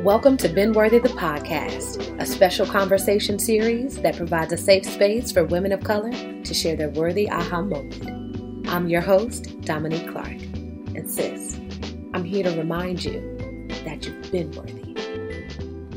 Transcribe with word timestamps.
Welcome 0.00 0.36
to 0.38 0.48
Been 0.48 0.74
Worthy 0.74 0.98
the 0.98 1.08
Podcast, 1.08 2.20
a 2.20 2.26
special 2.26 2.66
conversation 2.66 3.38
series 3.38 3.96
that 4.02 4.14
provides 4.14 4.52
a 4.52 4.56
safe 4.56 4.84
space 4.84 5.32
for 5.32 5.44
women 5.44 5.72
of 5.72 5.82
color 5.82 6.12
to 6.12 6.54
share 6.54 6.76
their 6.76 6.90
worthy 6.90 7.28
aha 7.30 7.62
moment. 7.62 8.68
I'm 8.68 8.88
your 8.88 9.00
host, 9.00 9.58
Dominique 9.62 10.08
Clark. 10.10 10.28
And 10.28 11.10
sis, 11.10 11.56
I'm 12.12 12.24
here 12.24 12.44
to 12.44 12.50
remind 12.56 13.04
you 13.04 13.20
that 13.84 14.06
you've 14.06 14.30
been 14.30 14.52
worthy. 14.52 14.86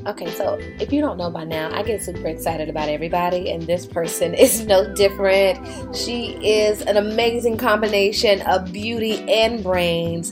Okay, 0.07 0.31
so 0.31 0.57
if 0.79 0.93
you 0.93 1.01
don't 1.01 1.17
know 1.17 1.29
by 1.29 1.43
now, 1.43 1.69
I 1.71 1.83
get 1.83 2.01
super 2.01 2.27
excited 2.27 2.69
about 2.69 2.87
everybody, 2.87 3.51
and 3.51 3.63
this 3.63 3.85
person 3.85 4.33
is 4.35 4.65
no 4.65 4.91
different. 4.95 5.95
She 5.95 6.37
is 6.43 6.81
an 6.83 6.95
amazing 6.95 7.57
combination 7.57 8.41
of 8.43 8.71
beauty 8.71 9.29
and 9.29 9.61
brains. 9.61 10.31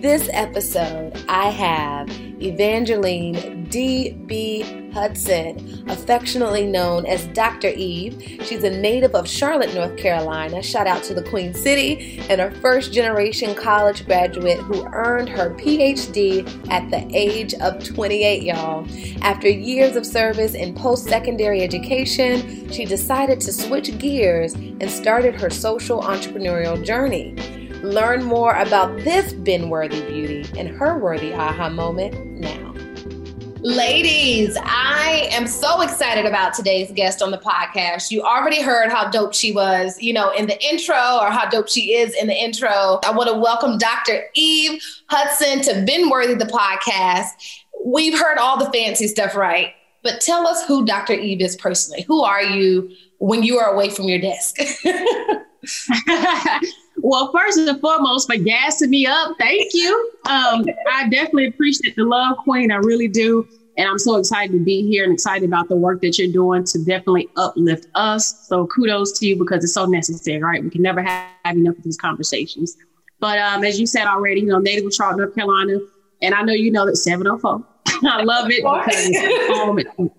This 0.00 0.30
episode, 0.32 1.20
I 1.28 1.50
have 1.50 2.27
Evangeline 2.40 3.66
D.B. 3.70 4.90
Hudson, 4.92 5.84
affectionately 5.88 6.66
known 6.66 7.06
as 7.06 7.26
Dr. 7.28 7.68
Eve. 7.68 8.40
She's 8.44 8.64
a 8.64 8.70
native 8.70 9.14
of 9.14 9.28
Charlotte, 9.28 9.74
North 9.74 9.96
Carolina. 9.96 10.62
Shout 10.62 10.86
out 10.86 11.02
to 11.04 11.14
the 11.14 11.22
Queen 11.22 11.52
City 11.54 12.18
and 12.30 12.40
a 12.40 12.50
first 12.60 12.92
generation 12.92 13.54
college 13.54 14.06
graduate 14.06 14.58
who 14.58 14.86
earned 14.92 15.28
her 15.28 15.50
PhD 15.50 16.46
at 16.70 16.90
the 16.90 17.06
age 17.16 17.54
of 17.54 17.84
28, 17.84 18.42
y'all. 18.42 18.86
After 19.22 19.48
years 19.48 19.96
of 19.96 20.06
service 20.06 20.54
in 20.54 20.74
post 20.74 21.04
secondary 21.04 21.62
education, 21.62 22.70
she 22.72 22.84
decided 22.84 23.40
to 23.42 23.52
switch 23.52 23.96
gears 23.98 24.54
and 24.54 24.90
started 24.90 25.34
her 25.40 25.50
social 25.50 26.00
entrepreneurial 26.02 26.82
journey. 26.84 27.36
Learn 27.82 28.24
more 28.24 28.56
about 28.56 28.96
this 29.04 29.32
Been 29.32 29.70
Worthy 29.70 30.02
beauty 30.02 30.44
and 30.58 30.68
her 30.68 30.98
worthy 30.98 31.32
aha 31.32 31.68
moment 31.68 32.40
now. 32.40 32.74
Ladies, 33.60 34.56
I 34.64 35.28
am 35.30 35.46
so 35.46 35.80
excited 35.82 36.26
about 36.26 36.54
today's 36.54 36.90
guest 36.90 37.22
on 37.22 37.30
the 37.30 37.38
podcast. 37.38 38.10
You 38.10 38.22
already 38.22 38.60
heard 38.60 38.90
how 38.90 39.10
dope 39.10 39.32
she 39.32 39.52
was, 39.52 39.96
you 40.02 40.12
know, 40.12 40.30
in 40.30 40.46
the 40.46 40.60
intro 40.60 40.96
or 41.20 41.30
how 41.30 41.48
dope 41.48 41.68
she 41.68 41.94
is 41.94 42.14
in 42.14 42.26
the 42.26 42.34
intro. 42.34 42.98
I 43.04 43.12
want 43.12 43.28
to 43.30 43.36
welcome 43.36 43.78
Dr. 43.78 44.24
Eve 44.34 44.82
Hudson 45.08 45.62
to 45.62 45.84
Been 45.86 46.10
Worthy 46.10 46.34
the 46.34 46.46
podcast. 46.46 47.28
We've 47.84 48.18
heard 48.18 48.38
all 48.38 48.58
the 48.58 48.70
fancy 48.72 49.06
stuff, 49.06 49.36
right? 49.36 49.72
But 50.02 50.20
tell 50.20 50.48
us 50.48 50.66
who 50.66 50.84
Dr. 50.84 51.12
Eve 51.12 51.42
is 51.42 51.54
personally. 51.54 52.02
Who 52.08 52.24
are 52.24 52.42
you 52.42 52.90
when 53.18 53.44
you 53.44 53.58
are 53.58 53.72
away 53.72 53.90
from 53.90 54.06
your 54.06 54.18
desk? 54.18 54.56
Well, 57.08 57.32
first 57.32 57.56
and 57.56 57.80
foremost, 57.80 58.30
for 58.30 58.36
gassing 58.36 58.90
me 58.90 59.06
up, 59.06 59.34
thank 59.38 59.72
you. 59.72 60.12
Um, 60.26 60.66
I 60.92 61.08
definitely 61.08 61.46
appreciate 61.46 61.96
the 61.96 62.04
love, 62.04 62.36
Queen. 62.36 62.70
I 62.70 62.76
really 62.76 63.08
do. 63.08 63.48
And 63.78 63.88
I'm 63.88 63.98
so 63.98 64.16
excited 64.16 64.52
to 64.52 64.62
be 64.62 64.86
here 64.86 65.04
and 65.04 65.14
excited 65.14 65.48
about 65.48 65.70
the 65.70 65.76
work 65.76 66.02
that 66.02 66.18
you're 66.18 66.30
doing 66.30 66.64
to 66.64 66.78
definitely 66.84 67.30
uplift 67.38 67.86
us. 67.94 68.46
So 68.46 68.66
kudos 68.66 69.18
to 69.20 69.26
you 69.26 69.36
because 69.36 69.64
it's 69.64 69.72
so 69.72 69.86
necessary, 69.86 70.42
right? 70.42 70.62
We 70.62 70.68
can 70.68 70.82
never 70.82 71.00
have 71.00 71.56
enough 71.56 71.78
of 71.78 71.82
these 71.82 71.96
conversations. 71.96 72.76
But 73.20 73.38
um, 73.38 73.64
as 73.64 73.80
you 73.80 73.86
said 73.86 74.06
already, 74.06 74.42
you 74.42 74.48
know, 74.48 74.58
native 74.58 74.84
of 74.84 74.92
Charlotte, 74.92 75.16
North 75.16 75.34
Carolina, 75.34 75.78
and 76.20 76.34
I 76.34 76.42
know 76.42 76.52
you 76.52 76.70
know 76.70 76.84
that 76.84 76.96
704. 76.96 77.64
I 78.06 78.22
love 78.22 78.48
it 78.50 78.62
because 78.62 79.98
um, 79.98 80.10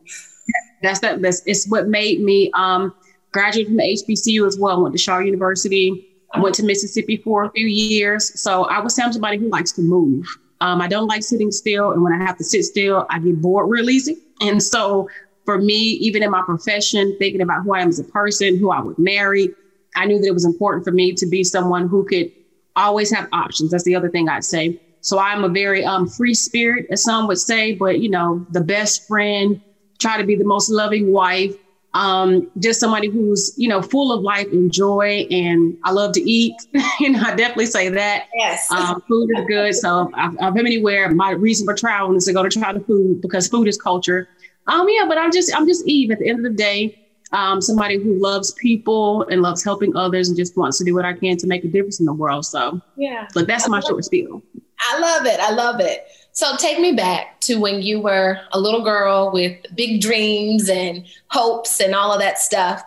that's 0.81 1.01
that. 1.01 1.21
That's 1.21 1.43
it's 1.45 1.69
what 1.69 1.87
made 1.87 2.21
me 2.21 2.49
um, 2.55 2.95
graduate 3.31 3.67
from 3.67 3.77
the 3.77 3.83
HBCU 3.83 4.47
as 4.47 4.57
well. 4.57 4.81
Went 4.81 4.93
to 4.95 4.97
Shaw 4.97 5.19
University 5.19 6.08
I 6.33 6.39
went 6.39 6.55
to 6.55 6.63
Mississippi 6.63 7.17
for 7.17 7.45
a 7.45 7.51
few 7.51 7.67
years. 7.67 8.39
So 8.39 8.65
I 8.65 8.79
I'm 8.79 8.89
somebody 8.89 9.37
who 9.37 9.49
likes 9.49 9.71
to 9.73 9.81
move. 9.81 10.25
Um, 10.61 10.81
I 10.81 10.87
don't 10.87 11.07
like 11.07 11.23
sitting 11.23 11.51
still. 11.51 11.91
And 11.91 12.03
when 12.03 12.13
I 12.13 12.23
have 12.23 12.37
to 12.37 12.43
sit 12.43 12.63
still, 12.63 13.05
I 13.09 13.19
get 13.19 13.41
bored 13.41 13.69
real 13.69 13.89
easy. 13.89 14.17
And 14.41 14.61
so 14.61 15.09
for 15.45 15.57
me, 15.57 15.73
even 15.73 16.21
in 16.21 16.31
my 16.31 16.41
profession, 16.41 17.15
thinking 17.17 17.41
about 17.41 17.63
who 17.63 17.73
I 17.73 17.81
am 17.81 17.89
as 17.89 17.99
a 17.99 18.03
person, 18.03 18.57
who 18.57 18.71
I 18.71 18.81
would 18.81 18.99
marry, 18.99 19.49
I 19.95 20.05
knew 20.05 20.19
that 20.19 20.27
it 20.27 20.33
was 20.33 20.45
important 20.45 20.85
for 20.85 20.91
me 20.91 21.13
to 21.13 21.25
be 21.25 21.43
someone 21.43 21.87
who 21.87 22.05
could 22.05 22.31
always 22.75 23.11
have 23.11 23.27
options. 23.31 23.71
That's 23.71 23.83
the 23.83 23.95
other 23.95 24.09
thing 24.09 24.29
I'd 24.29 24.43
say. 24.43 24.79
So 25.01 25.17
I'm 25.17 25.43
a 25.43 25.49
very 25.49 25.83
um, 25.83 26.07
free 26.07 26.33
spirit, 26.33 26.87
as 26.91 27.03
some 27.03 27.27
would 27.27 27.39
say, 27.39 27.73
but 27.73 27.99
you 27.99 28.09
know, 28.09 28.45
the 28.51 28.61
best 28.61 29.07
friend, 29.07 29.61
try 29.97 30.17
to 30.17 30.25
be 30.25 30.35
the 30.35 30.45
most 30.45 30.69
loving 30.69 31.11
wife, 31.11 31.55
um, 31.93 32.49
just 32.59 32.79
somebody 32.79 33.09
who's 33.09 33.53
you 33.57 33.67
know 33.67 33.81
full 33.81 34.11
of 34.11 34.21
life 34.21 34.47
and 34.51 34.71
joy 34.71 35.27
and 35.31 35.77
i 35.83 35.91
love 35.91 36.13
to 36.13 36.21
eat. 36.21 36.55
You 36.99 37.11
know 37.11 37.21
i 37.21 37.33
definitely 37.33 37.67
say 37.67 37.87
that. 37.89 38.25
Yes. 38.33 38.69
Um, 38.71 39.01
food 39.07 39.29
is 39.37 39.45
good. 39.47 39.73
So 39.73 40.11
I've, 40.13 40.35
I've 40.41 40.53
been 40.53 40.67
anywhere. 40.67 41.09
My 41.09 41.31
reason 41.31 41.65
for 41.65 41.73
traveling 41.73 42.17
is 42.17 42.25
to 42.25 42.33
go 42.33 42.43
to 42.43 42.49
try 42.49 42.73
the 42.73 42.81
food 42.81 43.21
because 43.21 43.47
food 43.47 43.67
is 43.67 43.77
culture. 43.77 44.27
Um 44.67 44.85
yeah 44.89 45.05
but 45.07 45.17
i'm 45.17 45.31
just 45.31 45.55
i'm 45.55 45.65
just 45.65 45.87
eve 45.87 46.11
at 46.11 46.19
the 46.19 46.29
end 46.29 46.45
of 46.45 46.51
the 46.51 46.57
day. 46.57 47.05
Um, 47.31 47.61
somebody 47.61 47.97
who 47.97 48.19
loves 48.19 48.53
people 48.53 49.21
and 49.27 49.43
loves 49.43 49.63
helping 49.63 49.95
others 49.95 50.29
and 50.29 50.37
just 50.37 50.57
wants 50.57 50.79
to 50.79 50.83
do 50.83 50.95
what 50.95 51.05
i 51.05 51.13
can 51.13 51.37
to 51.37 51.47
make 51.47 51.63
a 51.63 51.67
difference 51.67 51.99
in 51.99 52.05
the 52.05 52.13
world. 52.13 52.45
So 52.45 52.81
yeah. 52.97 53.27
but 53.33 53.47
that's 53.47 53.67
my 53.67 53.79
short 53.79 54.03
spiel. 54.03 54.43
I 54.79 54.99
love 54.99 55.25
it. 55.25 55.39
I 55.39 55.51
love 55.51 55.79
it 55.79 56.07
so 56.31 56.55
take 56.57 56.79
me 56.79 56.93
back 56.93 57.39
to 57.41 57.55
when 57.55 57.81
you 57.81 57.99
were 57.99 58.39
a 58.51 58.59
little 58.59 58.83
girl 58.83 59.31
with 59.31 59.57
big 59.75 60.01
dreams 60.01 60.69
and 60.69 61.05
hopes 61.27 61.79
and 61.79 61.93
all 61.93 62.13
of 62.13 62.19
that 62.19 62.39
stuff. 62.39 62.83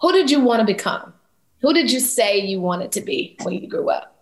Who 0.00 0.12
did 0.12 0.30
you 0.30 0.40
want 0.40 0.60
to 0.60 0.66
become? 0.66 1.12
Who 1.62 1.72
did 1.72 1.90
you 1.90 2.00
say 2.00 2.38
you 2.38 2.60
wanted 2.60 2.92
to 2.92 3.00
be 3.00 3.36
when 3.42 3.54
you 3.54 3.66
grew 3.68 3.90
up? 3.90 4.16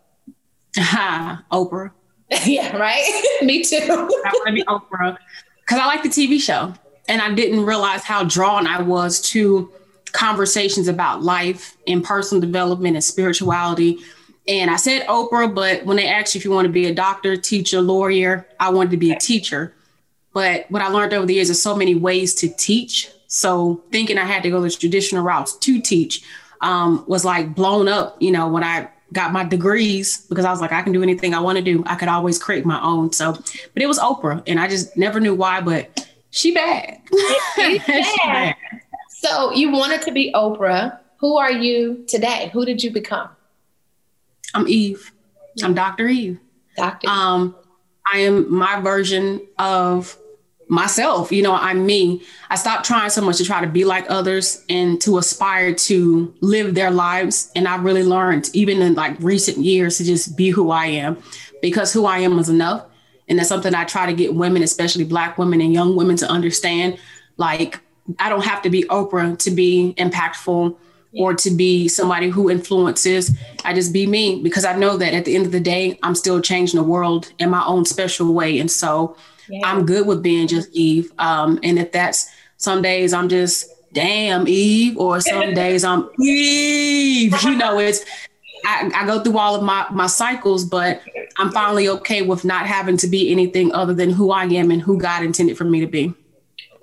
Ha, 0.76 1.44
Oprah. 1.52 1.90
yeah, 2.46 2.76
right? 2.76 3.04
me 3.42 3.62
too. 3.62 3.78
I 3.82 3.96
want 3.96 4.46
to 4.46 4.52
be 4.52 4.64
Oprah 4.64 5.18
because 5.60 5.78
I 5.78 5.86
like 5.86 6.02
the 6.02 6.08
TV 6.08 6.40
show. 6.40 6.72
And 7.06 7.20
I 7.20 7.34
didn't 7.34 7.66
realize 7.66 8.02
how 8.02 8.24
drawn 8.24 8.66
I 8.66 8.80
was 8.80 9.20
to 9.32 9.70
conversations 10.12 10.88
about 10.88 11.22
life 11.22 11.76
and 11.86 12.02
personal 12.02 12.40
development 12.40 12.96
and 12.96 13.04
spirituality 13.04 13.98
and 14.46 14.70
I 14.70 14.76
said 14.76 15.06
Oprah, 15.06 15.54
but 15.54 15.84
when 15.86 15.96
they 15.96 16.08
asked 16.08 16.34
you 16.34 16.38
if 16.38 16.44
you 16.44 16.50
want 16.50 16.66
to 16.66 16.72
be 16.72 16.86
a 16.86 16.94
doctor, 16.94 17.36
teacher, 17.36 17.80
lawyer, 17.80 18.46
I 18.60 18.70
wanted 18.70 18.90
to 18.90 18.96
be 18.96 19.10
a 19.10 19.18
teacher. 19.18 19.74
But 20.32 20.66
what 20.70 20.82
I 20.82 20.88
learned 20.88 21.14
over 21.14 21.24
the 21.24 21.34
years 21.34 21.48
is 21.48 21.62
so 21.62 21.74
many 21.74 21.94
ways 21.94 22.34
to 22.36 22.48
teach. 22.48 23.10
So 23.26 23.82
thinking 23.90 24.18
I 24.18 24.24
had 24.24 24.42
to 24.42 24.50
go 24.50 24.60
the 24.60 24.70
traditional 24.70 25.24
routes 25.24 25.56
to 25.58 25.80
teach 25.80 26.22
um, 26.60 27.04
was 27.06 27.24
like 27.24 27.54
blown 27.54 27.88
up, 27.88 28.20
you 28.20 28.30
know, 28.30 28.48
when 28.48 28.64
I 28.64 28.88
got 29.12 29.32
my 29.32 29.44
degrees 29.44 30.26
because 30.26 30.44
I 30.44 30.50
was 30.50 30.60
like, 30.60 30.72
I 30.72 30.82
can 30.82 30.92
do 30.92 31.02
anything 31.02 31.34
I 31.34 31.40
want 31.40 31.56
to 31.56 31.64
do. 31.64 31.82
I 31.86 31.94
could 31.94 32.08
always 32.08 32.38
create 32.38 32.66
my 32.66 32.82
own. 32.82 33.12
So, 33.12 33.32
but 33.32 33.82
it 33.82 33.86
was 33.86 33.98
Oprah, 33.98 34.42
and 34.46 34.60
I 34.60 34.68
just 34.68 34.96
never 34.96 35.20
knew 35.20 35.34
why, 35.34 35.60
but 35.60 36.06
she 36.30 36.52
bad. 36.52 37.00
she 37.54 37.78
bad. 37.86 38.56
So 39.08 39.52
you 39.52 39.70
wanted 39.70 40.02
to 40.02 40.12
be 40.12 40.32
Oprah. 40.34 40.98
Who 41.18 41.38
are 41.38 41.52
you 41.52 42.04
today? 42.06 42.50
Who 42.52 42.64
did 42.64 42.82
you 42.82 42.90
become? 42.90 43.30
I'm 44.54 44.68
Eve. 44.68 45.12
I'm 45.62 45.74
Dr. 45.74 46.06
Eve. 46.06 46.38
Dr. 46.76 47.08
Um, 47.08 47.56
I 48.12 48.18
am 48.18 48.52
my 48.52 48.80
version 48.80 49.40
of 49.58 50.16
myself. 50.68 51.32
You 51.32 51.42
know, 51.42 51.54
I'm 51.54 51.84
me. 51.84 52.22
I 52.50 52.54
stopped 52.54 52.86
trying 52.86 53.10
so 53.10 53.20
much 53.20 53.38
to 53.38 53.44
try 53.44 53.60
to 53.60 53.66
be 53.66 53.84
like 53.84 54.06
others 54.08 54.64
and 54.68 55.00
to 55.02 55.18
aspire 55.18 55.74
to 55.74 56.34
live 56.40 56.74
their 56.74 56.90
lives. 56.90 57.50
And 57.56 57.66
I 57.66 57.76
really 57.76 58.04
learned, 58.04 58.50
even 58.54 58.80
in 58.80 58.94
like 58.94 59.16
recent 59.20 59.58
years, 59.58 59.98
to 59.98 60.04
just 60.04 60.36
be 60.36 60.50
who 60.50 60.70
I 60.70 60.86
am 60.86 61.18
because 61.60 61.92
who 61.92 62.06
I 62.06 62.18
am 62.18 62.38
is 62.38 62.48
enough. 62.48 62.86
And 63.28 63.38
that's 63.38 63.48
something 63.48 63.74
I 63.74 63.84
try 63.84 64.06
to 64.06 64.12
get 64.12 64.34
women, 64.34 64.62
especially 64.62 65.04
Black 65.04 65.36
women 65.36 65.60
and 65.60 65.72
young 65.72 65.96
women, 65.96 66.16
to 66.16 66.28
understand. 66.28 66.98
Like, 67.38 67.80
I 68.18 68.28
don't 68.28 68.44
have 68.44 68.62
to 68.62 68.70
be 68.70 68.84
Oprah 68.84 69.38
to 69.38 69.50
be 69.50 69.94
impactful 69.96 70.76
or 71.16 71.34
to 71.34 71.50
be 71.50 71.88
somebody 71.88 72.28
who 72.28 72.50
influences. 72.50 73.30
I 73.64 73.74
just 73.74 73.92
be 73.92 74.06
me 74.06 74.42
because 74.42 74.64
I 74.64 74.76
know 74.76 74.96
that 74.96 75.14
at 75.14 75.24
the 75.24 75.34
end 75.34 75.46
of 75.46 75.52
the 75.52 75.60
day, 75.60 75.98
I'm 76.02 76.14
still 76.14 76.40
changing 76.40 76.78
the 76.78 76.84
world 76.84 77.32
in 77.38 77.50
my 77.50 77.64
own 77.64 77.84
special 77.84 78.32
way. 78.34 78.58
And 78.58 78.70
so 78.70 79.16
yeah. 79.48 79.60
I'm 79.64 79.86
good 79.86 80.06
with 80.06 80.22
being 80.22 80.48
just 80.48 80.70
Eve. 80.72 81.12
Um, 81.18 81.58
and 81.62 81.78
if 81.78 81.92
that's 81.92 82.28
some 82.56 82.82
days 82.82 83.12
I'm 83.12 83.28
just 83.28 83.70
damn 83.92 84.48
Eve, 84.48 84.98
or 84.98 85.20
some 85.20 85.54
days 85.54 85.84
I'm 85.84 86.08
Eve, 86.20 87.40
you 87.42 87.56
know, 87.56 87.78
it's 87.78 88.04
I, 88.66 88.90
I, 88.94 89.06
go 89.06 89.22
through 89.22 89.36
all 89.36 89.54
of 89.54 89.62
my 89.62 89.86
my 89.90 90.06
cycles, 90.06 90.64
but 90.64 91.02
I'm 91.36 91.50
finally 91.52 91.88
okay 91.88 92.22
with 92.22 92.44
not 92.44 92.66
having 92.66 92.96
to 92.98 93.06
be 93.06 93.30
anything 93.30 93.72
other 93.72 93.92
than 93.92 94.10
who 94.10 94.30
I 94.30 94.44
am 94.44 94.70
and 94.70 94.80
who 94.80 94.98
God 94.98 95.22
intended 95.22 95.58
for 95.58 95.64
me 95.64 95.80
to 95.80 95.86
be. 95.86 96.14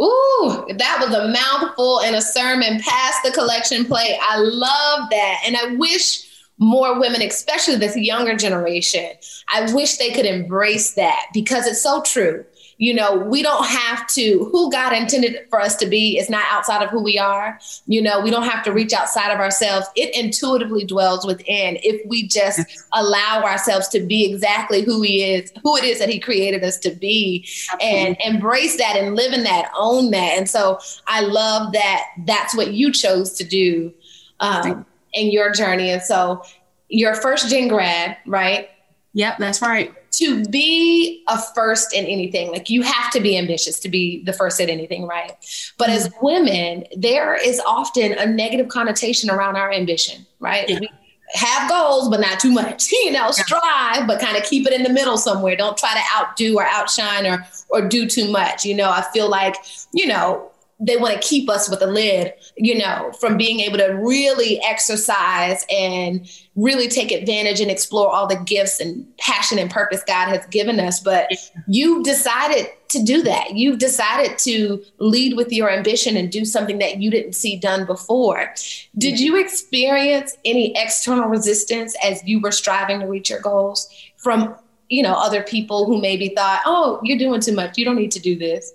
Ooh, 0.01 0.65
that 0.77 0.97
was 0.99 1.13
a 1.13 1.27
mouthful 1.27 2.01
and 2.01 2.15
a 2.15 2.21
sermon 2.21 2.79
past 2.81 3.23
the 3.23 3.31
collection 3.31 3.85
plate. 3.85 4.17
I 4.21 4.37
love 4.37 5.09
that. 5.11 5.41
And 5.45 5.55
I 5.55 5.75
wish 5.75 6.27
more 6.57 6.99
women, 6.99 7.21
especially 7.21 7.75
this 7.75 7.95
younger 7.95 8.35
generation, 8.35 9.11
I 9.51 9.71
wish 9.73 9.97
they 9.97 10.11
could 10.11 10.25
embrace 10.25 10.93
that 10.93 11.27
because 11.33 11.67
it's 11.67 11.81
so 11.81 12.01
true 12.01 12.45
you 12.81 12.95
know, 12.95 13.15
we 13.15 13.43
don't 13.43 13.63
have 13.63 14.07
to, 14.07 14.49
who 14.51 14.71
God 14.71 14.91
intended 14.91 15.45
for 15.51 15.61
us 15.61 15.75
to 15.75 15.85
be 15.85 16.17
is 16.17 16.31
not 16.31 16.43
outside 16.49 16.81
of 16.81 16.89
who 16.89 16.99
we 17.03 17.19
are. 17.19 17.59
You 17.85 18.01
know, 18.01 18.19
we 18.19 18.31
don't 18.31 18.49
have 18.49 18.63
to 18.63 18.71
reach 18.71 18.91
outside 18.91 19.31
of 19.31 19.39
ourselves. 19.39 19.85
It 19.95 20.15
intuitively 20.15 20.85
dwells 20.85 21.23
within 21.23 21.77
if 21.83 22.01
we 22.07 22.27
just 22.27 22.59
allow 22.93 23.43
ourselves 23.43 23.87
to 23.89 23.99
be 23.99 24.25
exactly 24.25 24.81
who 24.81 25.03
He 25.03 25.23
is, 25.23 25.53
who 25.61 25.77
it 25.77 25.83
is 25.83 25.99
that 25.99 26.09
He 26.09 26.19
created 26.19 26.63
us 26.63 26.79
to 26.79 26.89
be, 26.89 27.47
Absolutely. 27.71 27.99
and 27.99 28.17
embrace 28.25 28.77
that 28.77 28.95
and 28.95 29.15
live 29.15 29.31
in 29.31 29.43
that, 29.43 29.71
own 29.77 30.09
that. 30.09 30.39
And 30.39 30.49
so 30.49 30.79
I 31.05 31.21
love 31.21 31.73
that 31.73 32.07
that's 32.25 32.55
what 32.55 32.73
you 32.73 32.91
chose 32.91 33.33
to 33.33 33.43
do 33.43 33.93
um, 34.39 34.87
in 35.13 35.31
your 35.31 35.51
journey. 35.51 35.91
And 35.91 36.01
so 36.01 36.41
your 36.89 37.13
first 37.13 37.47
gen 37.47 37.67
grad, 37.67 38.17
right? 38.25 38.70
Yep, 39.13 39.37
that's 39.39 39.61
right 39.61 39.93
to 40.11 40.43
be 40.45 41.23
a 41.27 41.41
first 41.55 41.93
in 41.93 42.05
anything, 42.05 42.51
like 42.51 42.69
you 42.69 42.81
have 42.81 43.11
to 43.11 43.21
be 43.21 43.37
ambitious 43.37 43.79
to 43.79 43.89
be 43.89 44.23
the 44.23 44.33
first 44.33 44.59
at 44.59 44.69
anything, 44.69 45.07
right? 45.07 45.33
But 45.77 45.89
mm-hmm. 45.89 45.97
as 45.97 46.13
women, 46.21 46.85
there 46.95 47.33
is 47.35 47.61
often 47.61 48.13
a 48.13 48.25
negative 48.25 48.67
connotation 48.67 49.29
around 49.29 49.55
our 49.55 49.71
ambition, 49.71 50.25
right? 50.39 50.67
Yeah. 50.67 50.79
We 50.81 50.89
have 51.33 51.69
goals, 51.69 52.09
but 52.09 52.19
not 52.19 52.39
too 52.39 52.51
much. 52.51 52.91
You 53.01 53.11
know, 53.11 53.31
strive, 53.31 54.05
but 54.05 54.21
kind 54.21 54.37
of 54.37 54.43
keep 54.43 54.67
it 54.67 54.73
in 54.73 54.83
the 54.83 54.89
middle 54.89 55.17
somewhere. 55.17 55.55
Don't 55.55 55.75
try 55.75 55.93
to 55.93 56.01
outdo 56.15 56.57
or 56.57 56.65
outshine 56.65 57.25
or 57.25 57.43
or 57.69 57.81
do 57.87 58.07
too 58.07 58.31
much. 58.31 58.63
You 58.63 58.75
know, 58.75 58.89
I 58.89 59.01
feel 59.11 59.27
like, 59.27 59.55
you 59.91 60.05
know, 60.05 60.50
they 60.83 60.97
want 60.97 61.13
to 61.13 61.27
keep 61.27 61.47
us 61.47 61.69
with 61.69 61.81
a 61.83 61.85
lid, 61.85 62.33
you 62.57 62.75
know, 62.75 63.11
from 63.19 63.37
being 63.37 63.59
able 63.59 63.77
to 63.77 63.89
really 63.89 64.59
exercise 64.63 65.63
and 65.71 66.27
really 66.55 66.87
take 66.87 67.11
advantage 67.11 67.61
and 67.61 67.69
explore 67.69 68.09
all 68.09 68.25
the 68.25 68.41
gifts 68.45 68.79
and 68.79 69.05
passion 69.19 69.59
and 69.59 69.69
purpose 69.69 70.01
God 70.05 70.29
has 70.29 70.43
given 70.47 70.79
us. 70.79 70.99
But 70.99 71.31
you've 71.67 72.03
decided 72.03 72.67
to 72.89 73.03
do 73.03 73.21
that. 73.21 73.55
You've 73.55 73.77
decided 73.77 74.39
to 74.39 74.83
lead 74.97 75.37
with 75.37 75.53
your 75.53 75.69
ambition 75.69 76.17
and 76.17 76.31
do 76.31 76.45
something 76.45 76.79
that 76.79 76.97
you 76.97 77.11
didn't 77.11 77.33
see 77.33 77.57
done 77.57 77.85
before. 77.85 78.51
Did 78.97 79.19
you 79.19 79.39
experience 79.39 80.35
any 80.45 80.75
external 80.75 81.29
resistance 81.29 81.95
as 82.03 82.23
you 82.25 82.41
were 82.41 82.51
striving 82.51 83.01
to 83.01 83.05
reach 83.05 83.29
your 83.29 83.39
goals 83.39 83.87
from, 84.17 84.55
you 84.89 85.03
know, 85.03 85.13
other 85.13 85.43
people 85.43 85.85
who 85.85 86.01
maybe 86.01 86.29
thought, 86.29 86.61
oh, 86.65 86.99
you're 87.03 87.19
doing 87.19 87.39
too 87.39 87.53
much. 87.53 87.77
You 87.77 87.85
don't 87.85 87.97
need 87.97 88.11
to 88.11 88.19
do 88.19 88.35
this? 88.35 88.73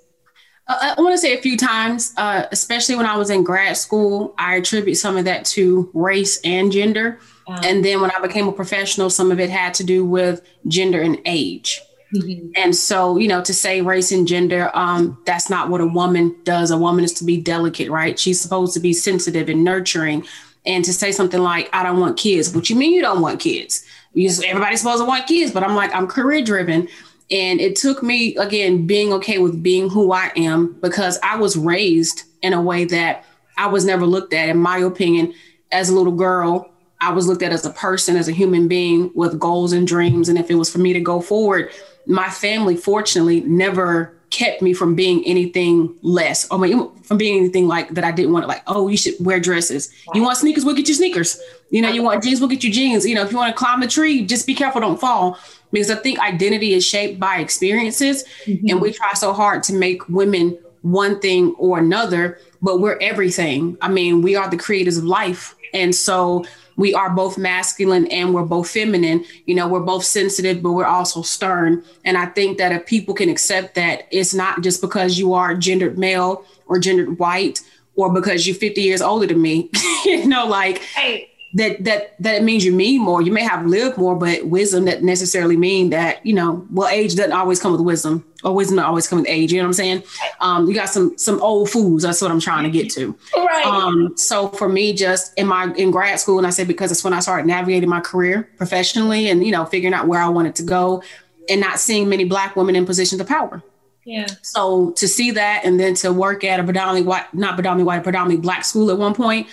Uh, 0.68 0.94
I 0.96 1.00
want 1.00 1.14
to 1.14 1.18
say 1.18 1.36
a 1.36 1.40
few 1.40 1.56
times, 1.56 2.12
uh, 2.16 2.46
especially 2.50 2.96
when 2.96 3.06
I 3.06 3.16
was 3.16 3.30
in 3.30 3.44
grad 3.44 3.76
school, 3.76 4.34
I 4.38 4.56
attribute 4.56 4.96
some 4.96 5.16
of 5.16 5.24
that 5.24 5.44
to 5.46 5.90
race 5.94 6.40
and 6.42 6.72
gender. 6.72 7.20
Um, 7.46 7.60
and 7.64 7.84
then 7.84 8.00
when 8.00 8.10
I 8.10 8.20
became 8.20 8.48
a 8.48 8.52
professional, 8.52 9.08
some 9.08 9.30
of 9.30 9.38
it 9.38 9.50
had 9.50 9.74
to 9.74 9.84
do 9.84 10.04
with 10.04 10.42
gender 10.66 11.00
and 11.00 11.20
age. 11.24 11.80
Mm-hmm. 12.14 12.50
And 12.56 12.74
so, 12.74 13.16
you 13.16 13.28
know, 13.28 13.42
to 13.42 13.54
say 13.54 13.80
race 13.80 14.10
and 14.10 14.26
gender, 14.26 14.70
um, 14.74 15.18
that's 15.24 15.48
not 15.50 15.68
what 15.68 15.80
a 15.80 15.86
woman 15.86 16.34
does. 16.44 16.70
A 16.70 16.78
woman 16.78 17.04
is 17.04 17.12
to 17.14 17.24
be 17.24 17.40
delicate, 17.40 17.90
right? 17.90 18.18
She's 18.18 18.40
supposed 18.40 18.74
to 18.74 18.80
be 18.80 18.92
sensitive 18.92 19.48
and 19.48 19.62
nurturing. 19.62 20.26
And 20.64 20.84
to 20.84 20.92
say 20.92 21.12
something 21.12 21.40
like, 21.40 21.70
I 21.72 21.84
don't 21.84 22.00
want 22.00 22.16
kids, 22.16 22.52
what 22.52 22.68
you 22.68 22.74
mean 22.74 22.92
you 22.92 23.00
don't 23.00 23.20
want 23.20 23.38
kids? 23.38 23.84
You, 24.14 24.30
everybody's 24.44 24.80
supposed 24.80 25.00
to 25.00 25.06
want 25.06 25.28
kids, 25.28 25.52
but 25.52 25.62
I'm 25.62 25.76
like, 25.76 25.94
I'm 25.94 26.08
career 26.08 26.42
driven. 26.42 26.88
And 27.30 27.60
it 27.60 27.76
took 27.76 28.02
me, 28.02 28.36
again, 28.36 28.86
being 28.86 29.12
okay 29.14 29.38
with 29.38 29.62
being 29.62 29.90
who 29.90 30.12
I 30.12 30.30
am 30.36 30.74
because 30.80 31.18
I 31.22 31.36
was 31.36 31.56
raised 31.56 32.22
in 32.42 32.52
a 32.52 32.62
way 32.62 32.84
that 32.84 33.24
I 33.56 33.66
was 33.66 33.84
never 33.84 34.06
looked 34.06 34.32
at, 34.32 34.48
in 34.48 34.58
my 34.58 34.78
opinion, 34.78 35.34
as 35.72 35.88
a 35.88 35.94
little 35.94 36.14
girl. 36.14 36.70
I 37.00 37.12
was 37.12 37.26
looked 37.26 37.42
at 37.42 37.52
as 37.52 37.66
a 37.66 37.70
person, 37.70 38.16
as 38.16 38.28
a 38.28 38.32
human 38.32 38.68
being 38.68 39.10
with 39.14 39.38
goals 39.40 39.72
and 39.72 39.86
dreams. 39.86 40.28
And 40.28 40.38
if 40.38 40.50
it 40.50 40.54
was 40.54 40.70
for 40.70 40.78
me 40.78 40.92
to 40.92 41.00
go 41.00 41.20
forward, 41.20 41.70
my 42.06 42.30
family, 42.30 42.76
fortunately, 42.76 43.40
never 43.40 44.16
kept 44.30 44.60
me 44.60 44.72
from 44.72 44.94
being 44.94 45.24
anything 45.24 45.94
less 46.02 46.50
or 46.50 46.58
from 47.02 47.16
being 47.16 47.38
anything 47.38 47.66
like 47.66 47.90
that 47.90 48.04
I 48.04 48.12
didn't 48.12 48.32
want 48.32 48.44
to 48.44 48.48
like, 48.48 48.62
oh, 48.66 48.88
you 48.88 48.96
should 48.96 49.14
wear 49.20 49.40
dresses. 49.40 49.92
You 50.14 50.22
want 50.22 50.38
sneakers, 50.38 50.64
we'll 50.64 50.74
get 50.74 50.88
you 50.88 50.94
sneakers. 50.94 51.40
You 51.70 51.80
know, 51.80 51.88
you 51.88 52.02
want 52.02 52.22
jeans, 52.22 52.40
we'll 52.40 52.48
get 52.48 52.64
you 52.64 52.72
jeans. 52.72 53.06
You 53.06 53.14
know, 53.14 53.22
if 53.22 53.30
you 53.30 53.36
want 53.36 53.54
to 53.54 53.58
climb 53.58 53.80
the 53.80 53.86
tree, 53.86 54.24
just 54.24 54.46
be 54.46 54.54
careful, 54.54 54.80
don't 54.80 55.00
fall 55.00 55.38
because 55.72 55.90
I 55.90 55.96
think 55.96 56.18
identity 56.20 56.74
is 56.74 56.84
shaped 56.84 57.18
by 57.18 57.38
experiences. 57.38 58.24
Mm-hmm. 58.44 58.68
And 58.68 58.80
we 58.80 58.92
try 58.92 59.12
so 59.14 59.32
hard 59.32 59.62
to 59.64 59.74
make 59.74 60.08
women 60.08 60.58
one 60.82 61.18
thing 61.20 61.54
or 61.58 61.78
another, 61.78 62.38
but 62.62 62.80
we're 62.80 62.98
everything. 63.00 63.76
I 63.80 63.88
mean, 63.88 64.22
we 64.22 64.36
are 64.36 64.48
the 64.48 64.56
creators 64.56 64.96
of 64.96 65.04
life. 65.04 65.54
And 65.74 65.94
so 65.94 66.44
we 66.76 66.94
are 66.94 67.10
both 67.10 67.38
masculine 67.38 68.06
and 68.06 68.34
we're 68.34 68.44
both 68.44 68.70
feminine. 68.70 69.24
You 69.46 69.54
know, 69.54 69.66
we're 69.66 69.80
both 69.80 70.04
sensitive, 70.04 70.62
but 70.62 70.72
we're 70.72 70.84
also 70.84 71.22
stern. 71.22 71.82
And 72.04 72.16
I 72.16 72.26
think 72.26 72.58
that 72.58 72.72
if 72.72 72.86
people 72.86 73.14
can 73.14 73.28
accept 73.28 73.74
that, 73.74 74.06
it's 74.10 74.34
not 74.34 74.62
just 74.62 74.80
because 74.80 75.18
you 75.18 75.32
are 75.34 75.54
gendered 75.54 75.98
male 75.98 76.44
or 76.66 76.78
gendered 76.78 77.18
white 77.18 77.60
or 77.96 78.12
because 78.12 78.46
you're 78.46 78.56
50 78.56 78.80
years 78.80 79.02
older 79.02 79.26
than 79.26 79.40
me. 79.40 79.70
you 80.04 80.26
know, 80.26 80.46
like 80.46 80.78
hey 80.78 81.30
that 81.56 81.84
that 81.84 82.14
that 82.20 82.34
it 82.34 82.42
means 82.42 82.66
you 82.66 82.72
mean 82.72 83.00
more. 83.00 83.22
You 83.22 83.32
may 83.32 83.42
have 83.42 83.66
lived 83.66 83.96
more, 83.96 84.14
but 84.14 84.46
wisdom 84.46 84.84
that 84.84 85.02
necessarily 85.02 85.56
mean 85.56 85.88
that 85.90 86.24
you 86.24 86.34
know. 86.34 86.66
Well, 86.70 86.88
age 86.88 87.14
doesn't 87.14 87.32
always 87.32 87.58
come 87.58 87.72
with 87.72 87.80
wisdom, 87.80 88.26
or 88.44 88.54
wisdom 88.54 88.76
doesn't 88.76 88.88
always 88.88 89.08
come 89.08 89.20
with 89.20 89.28
age. 89.28 89.52
You 89.52 89.58
know 89.58 89.64
what 89.64 89.68
I'm 89.68 89.72
saying? 89.72 90.02
Um, 90.40 90.68
you 90.68 90.74
got 90.74 90.90
some 90.90 91.16
some 91.16 91.40
old 91.40 91.70
fools. 91.70 92.02
That's 92.02 92.20
what 92.20 92.30
I'm 92.30 92.40
trying 92.40 92.64
to 92.64 92.70
get 92.70 92.90
to. 92.92 93.18
Right. 93.34 93.64
Um, 93.64 94.14
so 94.18 94.48
for 94.48 94.68
me, 94.68 94.92
just 94.92 95.32
in 95.38 95.46
my 95.46 95.72
in 95.76 95.90
grad 95.90 96.20
school, 96.20 96.36
and 96.36 96.46
I 96.46 96.50
say 96.50 96.64
because 96.64 96.92
it's 96.92 97.02
when 97.02 97.14
I 97.14 97.20
started 97.20 97.46
navigating 97.46 97.88
my 97.88 98.00
career 98.00 98.50
professionally, 98.58 99.30
and 99.30 99.44
you 99.44 99.50
know 99.50 99.64
figuring 99.64 99.94
out 99.94 100.06
where 100.06 100.20
I 100.20 100.28
wanted 100.28 100.56
to 100.56 100.62
go, 100.62 101.02
and 101.48 101.58
not 101.58 101.80
seeing 101.80 102.10
many 102.10 102.24
Black 102.24 102.54
women 102.54 102.76
in 102.76 102.84
positions 102.84 103.18
of 103.18 103.28
power. 103.28 103.62
Yeah. 104.06 104.26
So 104.42 104.92
to 104.92 105.08
see 105.08 105.32
that 105.32 105.62
and 105.64 105.80
then 105.80 105.94
to 105.96 106.12
work 106.12 106.44
at 106.44 106.60
a 106.60 106.64
predominantly 106.64 107.02
white, 107.02 107.34
not 107.34 107.56
predominantly 107.56 107.84
white, 107.84 108.04
predominantly 108.04 108.40
black 108.40 108.64
school 108.64 108.92
at 108.92 108.98
one 108.98 109.14
point, 109.14 109.48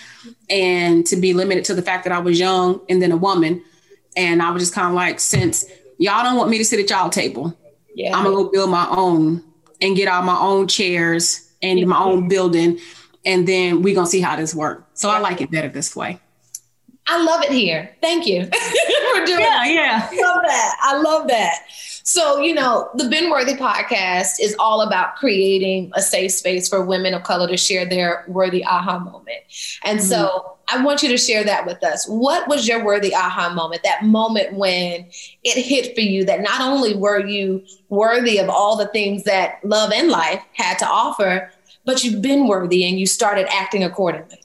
and 0.48 1.04
to 1.08 1.16
be 1.16 1.34
limited 1.34 1.64
to 1.64 1.74
the 1.74 1.82
fact 1.82 2.04
that 2.04 2.12
I 2.12 2.20
was 2.20 2.38
young 2.38 2.80
and 2.88 3.02
then 3.02 3.10
a 3.10 3.16
woman. 3.16 3.64
And 4.16 4.40
I 4.40 4.52
was 4.52 4.62
just 4.62 4.72
kind 4.72 4.86
of 4.86 4.94
like, 4.94 5.18
since 5.18 5.64
y'all 5.98 6.22
don't 6.22 6.36
want 6.36 6.50
me 6.50 6.58
to 6.58 6.64
sit 6.64 6.78
at 6.78 6.88
y'all 6.88 7.10
table, 7.10 7.52
yeah. 7.96 8.16
I'm 8.16 8.22
gonna 8.22 8.36
go 8.36 8.48
build 8.48 8.70
my 8.70 8.86
own 8.90 9.42
and 9.80 9.96
get 9.96 10.06
all 10.06 10.22
my 10.22 10.38
own 10.38 10.68
chairs 10.68 11.50
and 11.60 11.80
yeah. 11.80 11.86
my 11.86 11.98
own 11.98 12.28
building. 12.28 12.78
And 13.24 13.48
then 13.48 13.82
we're 13.82 13.96
gonna 13.96 14.06
see 14.06 14.20
how 14.20 14.36
this 14.36 14.54
works. 14.54 14.84
So 15.00 15.10
I 15.10 15.18
like 15.18 15.40
it 15.40 15.50
better 15.50 15.68
this 15.68 15.96
way. 15.96 16.20
I 17.08 17.20
love 17.24 17.42
it 17.42 17.50
here. 17.50 17.96
Thank 18.00 18.24
you 18.26 18.44
for 18.44 19.26
doing 19.26 19.40
yeah, 19.40 19.64
yeah. 19.64 20.08
I 20.10 20.22
love 20.22 20.42
that. 20.44 20.76
I 20.80 20.96
love 20.98 21.28
that. 21.28 21.66
So, 22.06 22.38
you 22.38 22.52
know, 22.52 22.90
the 22.96 23.08
Been 23.08 23.30
Worthy 23.30 23.54
podcast 23.54 24.32
is 24.38 24.54
all 24.58 24.82
about 24.82 25.16
creating 25.16 25.90
a 25.94 26.02
safe 26.02 26.32
space 26.32 26.68
for 26.68 26.84
women 26.84 27.14
of 27.14 27.22
color 27.22 27.48
to 27.48 27.56
share 27.56 27.86
their 27.86 28.26
worthy 28.28 28.62
aha 28.62 28.98
moment. 28.98 29.38
And 29.84 29.98
mm-hmm. 29.98 30.08
so 30.08 30.58
I 30.68 30.84
want 30.84 31.02
you 31.02 31.08
to 31.08 31.16
share 31.16 31.44
that 31.44 31.64
with 31.64 31.82
us. 31.82 32.06
What 32.06 32.46
was 32.46 32.68
your 32.68 32.84
worthy 32.84 33.14
aha 33.14 33.54
moment? 33.54 33.84
That 33.84 34.04
moment 34.04 34.52
when 34.52 35.08
it 35.44 35.64
hit 35.64 35.94
for 35.94 36.02
you 36.02 36.26
that 36.26 36.42
not 36.42 36.60
only 36.60 36.94
were 36.94 37.24
you 37.24 37.64
worthy 37.88 38.36
of 38.36 38.50
all 38.50 38.76
the 38.76 38.88
things 38.88 39.24
that 39.24 39.64
love 39.64 39.90
and 39.90 40.10
life 40.10 40.42
had 40.52 40.78
to 40.80 40.86
offer, 40.86 41.50
but 41.86 42.04
you've 42.04 42.20
been 42.20 42.46
worthy 42.46 42.84
and 42.84 43.00
you 43.00 43.06
started 43.06 43.46
acting 43.50 43.82
accordingly. 43.82 44.43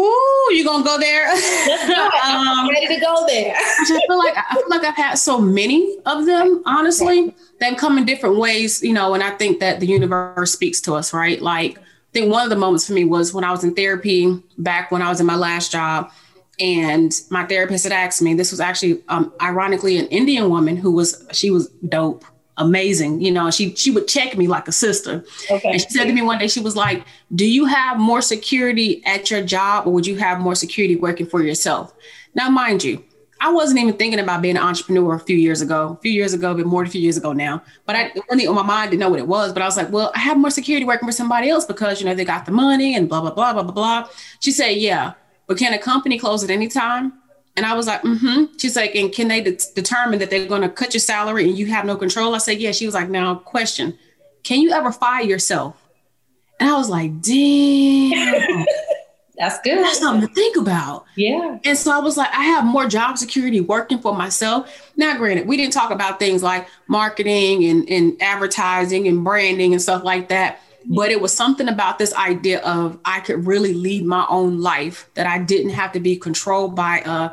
Ooh, 0.00 0.54
you 0.54 0.64
gonna 0.64 0.84
go 0.84 0.98
there? 0.98 1.28
um, 2.24 2.68
ready 2.68 2.86
to 2.94 3.00
go 3.00 3.26
there. 3.26 3.54
I 3.54 3.84
just 3.86 4.06
feel 4.06 4.18
like 4.18 4.34
I 4.36 4.54
feel 4.54 4.68
like 4.68 4.84
I've 4.84 4.96
had 4.96 5.14
so 5.14 5.38
many 5.40 5.98
of 6.06 6.24
them. 6.24 6.62
Honestly, 6.64 7.34
they 7.58 7.74
come 7.74 7.98
in 7.98 8.06
different 8.06 8.36
ways, 8.36 8.82
you 8.82 8.92
know. 8.92 9.12
And 9.14 9.22
I 9.22 9.30
think 9.30 9.60
that 9.60 9.80
the 9.80 9.86
universe 9.86 10.52
speaks 10.52 10.80
to 10.82 10.94
us, 10.94 11.12
right? 11.12 11.40
Like, 11.42 11.78
I 11.78 11.82
think 12.12 12.32
one 12.32 12.44
of 12.44 12.50
the 12.50 12.56
moments 12.56 12.86
for 12.86 12.94
me 12.94 13.04
was 13.04 13.34
when 13.34 13.44
I 13.44 13.50
was 13.50 13.62
in 13.62 13.74
therapy 13.74 14.42
back 14.56 14.90
when 14.90 15.02
I 15.02 15.10
was 15.10 15.20
in 15.20 15.26
my 15.26 15.36
last 15.36 15.70
job, 15.70 16.10
and 16.58 17.12
my 17.30 17.44
therapist 17.44 17.84
had 17.84 17.92
asked 17.92 18.22
me. 18.22 18.34
This 18.34 18.52
was 18.52 18.60
actually, 18.60 19.02
um, 19.08 19.32
ironically, 19.42 19.98
an 19.98 20.06
Indian 20.06 20.48
woman 20.48 20.76
who 20.76 20.92
was 20.92 21.26
she 21.32 21.50
was 21.50 21.68
dope 21.88 22.24
amazing. 22.60 23.20
You 23.20 23.32
know, 23.32 23.50
she 23.50 23.74
she 23.74 23.90
would 23.90 24.06
check 24.06 24.36
me 24.36 24.46
like 24.46 24.68
a 24.68 24.72
sister. 24.72 25.24
Okay. 25.50 25.70
And 25.72 25.80
she 25.80 25.88
said 25.90 26.04
to 26.04 26.12
me 26.12 26.22
one 26.22 26.38
day, 26.38 26.48
she 26.48 26.60
was 26.60 26.76
like, 26.76 27.04
"Do 27.34 27.46
you 27.46 27.64
have 27.64 27.98
more 27.98 28.20
security 28.20 29.02
at 29.04 29.30
your 29.30 29.42
job, 29.42 29.86
or 29.86 29.92
would 29.92 30.06
you 30.06 30.16
have 30.16 30.40
more 30.40 30.54
security 30.54 30.96
working 30.96 31.26
for 31.26 31.42
yourself?" 31.42 31.92
Now, 32.34 32.48
mind 32.48 32.84
you, 32.84 33.02
I 33.40 33.50
wasn't 33.50 33.80
even 33.80 33.94
thinking 33.94 34.20
about 34.20 34.42
being 34.42 34.56
an 34.56 34.62
entrepreneur 34.62 35.14
a 35.14 35.20
few 35.20 35.36
years 35.36 35.62
ago. 35.62 35.96
A 35.98 36.02
few 36.02 36.12
years 36.12 36.34
ago, 36.34 36.54
but 36.54 36.66
more 36.66 36.82
than 36.82 36.88
a 36.88 36.92
few 36.92 37.00
years 37.00 37.16
ago 37.16 37.32
now. 37.32 37.62
But 37.86 37.96
I 37.96 38.12
really 38.30 38.46
on 38.46 38.54
my 38.54 38.62
mind 38.62 38.90
didn't 38.90 39.00
know 39.00 39.08
what 39.08 39.18
it 39.18 39.26
was. 39.26 39.52
But 39.52 39.62
I 39.62 39.64
was 39.64 39.76
like, 39.78 39.90
well, 39.90 40.12
I 40.14 40.18
have 40.18 40.36
more 40.36 40.50
security 40.50 40.84
working 40.84 41.08
for 41.08 41.12
somebody 41.12 41.48
else 41.48 41.64
because 41.64 42.00
you 42.00 42.06
know 42.06 42.14
they 42.14 42.24
got 42.24 42.44
the 42.44 42.52
money 42.52 42.94
and 42.94 43.08
blah 43.08 43.22
blah 43.22 43.32
blah 43.32 43.54
blah 43.54 43.62
blah 43.62 43.72
blah. 43.72 44.08
She 44.40 44.52
said, 44.52 44.76
yeah, 44.76 45.14
but 45.46 45.56
can 45.56 45.72
a 45.72 45.78
company 45.78 46.18
close 46.18 46.44
at 46.44 46.50
any 46.50 46.68
time? 46.68 47.14
And 47.60 47.66
I 47.66 47.74
was 47.74 47.86
like, 47.86 48.00
mm-hmm. 48.00 48.56
She's 48.56 48.74
like, 48.74 48.94
and 48.94 49.12
can 49.12 49.28
they 49.28 49.42
de- 49.42 49.58
determine 49.74 50.18
that 50.20 50.30
they're 50.30 50.46
going 50.46 50.62
to 50.62 50.70
cut 50.70 50.94
your 50.94 51.00
salary 51.02 51.46
and 51.46 51.58
you 51.58 51.66
have 51.66 51.84
no 51.84 51.94
control? 51.94 52.34
I 52.34 52.38
said, 52.38 52.58
yeah. 52.58 52.72
She 52.72 52.86
was 52.86 52.94
like, 52.94 53.10
now 53.10 53.34
question, 53.34 53.98
can 54.44 54.62
you 54.62 54.70
ever 54.70 54.90
fire 54.90 55.22
yourself? 55.22 55.76
And 56.58 56.70
I 56.70 56.78
was 56.78 56.88
like, 56.88 57.20
damn. 57.20 58.64
That's 59.36 59.60
good. 59.60 59.76
That's 59.76 59.98
something 59.98 60.26
to 60.26 60.34
think 60.34 60.56
about. 60.56 61.04
Yeah. 61.16 61.58
And 61.62 61.76
so 61.76 61.92
I 61.92 61.98
was 61.98 62.16
like, 62.16 62.30
I 62.30 62.44
have 62.44 62.64
more 62.64 62.86
job 62.86 63.18
security 63.18 63.60
working 63.60 63.98
for 63.98 64.14
myself. 64.14 64.90
Now, 64.96 65.18
granted, 65.18 65.46
we 65.46 65.58
didn't 65.58 65.74
talk 65.74 65.90
about 65.90 66.18
things 66.18 66.42
like 66.42 66.66
marketing 66.88 67.66
and, 67.66 67.86
and 67.90 68.22
advertising 68.22 69.06
and 69.06 69.22
branding 69.22 69.74
and 69.74 69.82
stuff 69.82 70.02
like 70.02 70.30
that. 70.30 70.62
But 70.86 71.10
it 71.10 71.20
was 71.20 71.32
something 71.32 71.68
about 71.68 71.98
this 71.98 72.14
idea 72.14 72.60
of 72.60 72.98
I 73.04 73.20
could 73.20 73.46
really 73.46 73.74
lead 73.74 74.04
my 74.04 74.26
own 74.28 74.60
life, 74.60 75.08
that 75.14 75.26
I 75.26 75.38
didn't 75.38 75.70
have 75.70 75.92
to 75.92 76.00
be 76.00 76.16
controlled 76.16 76.74
by 76.74 77.00
a, 77.00 77.30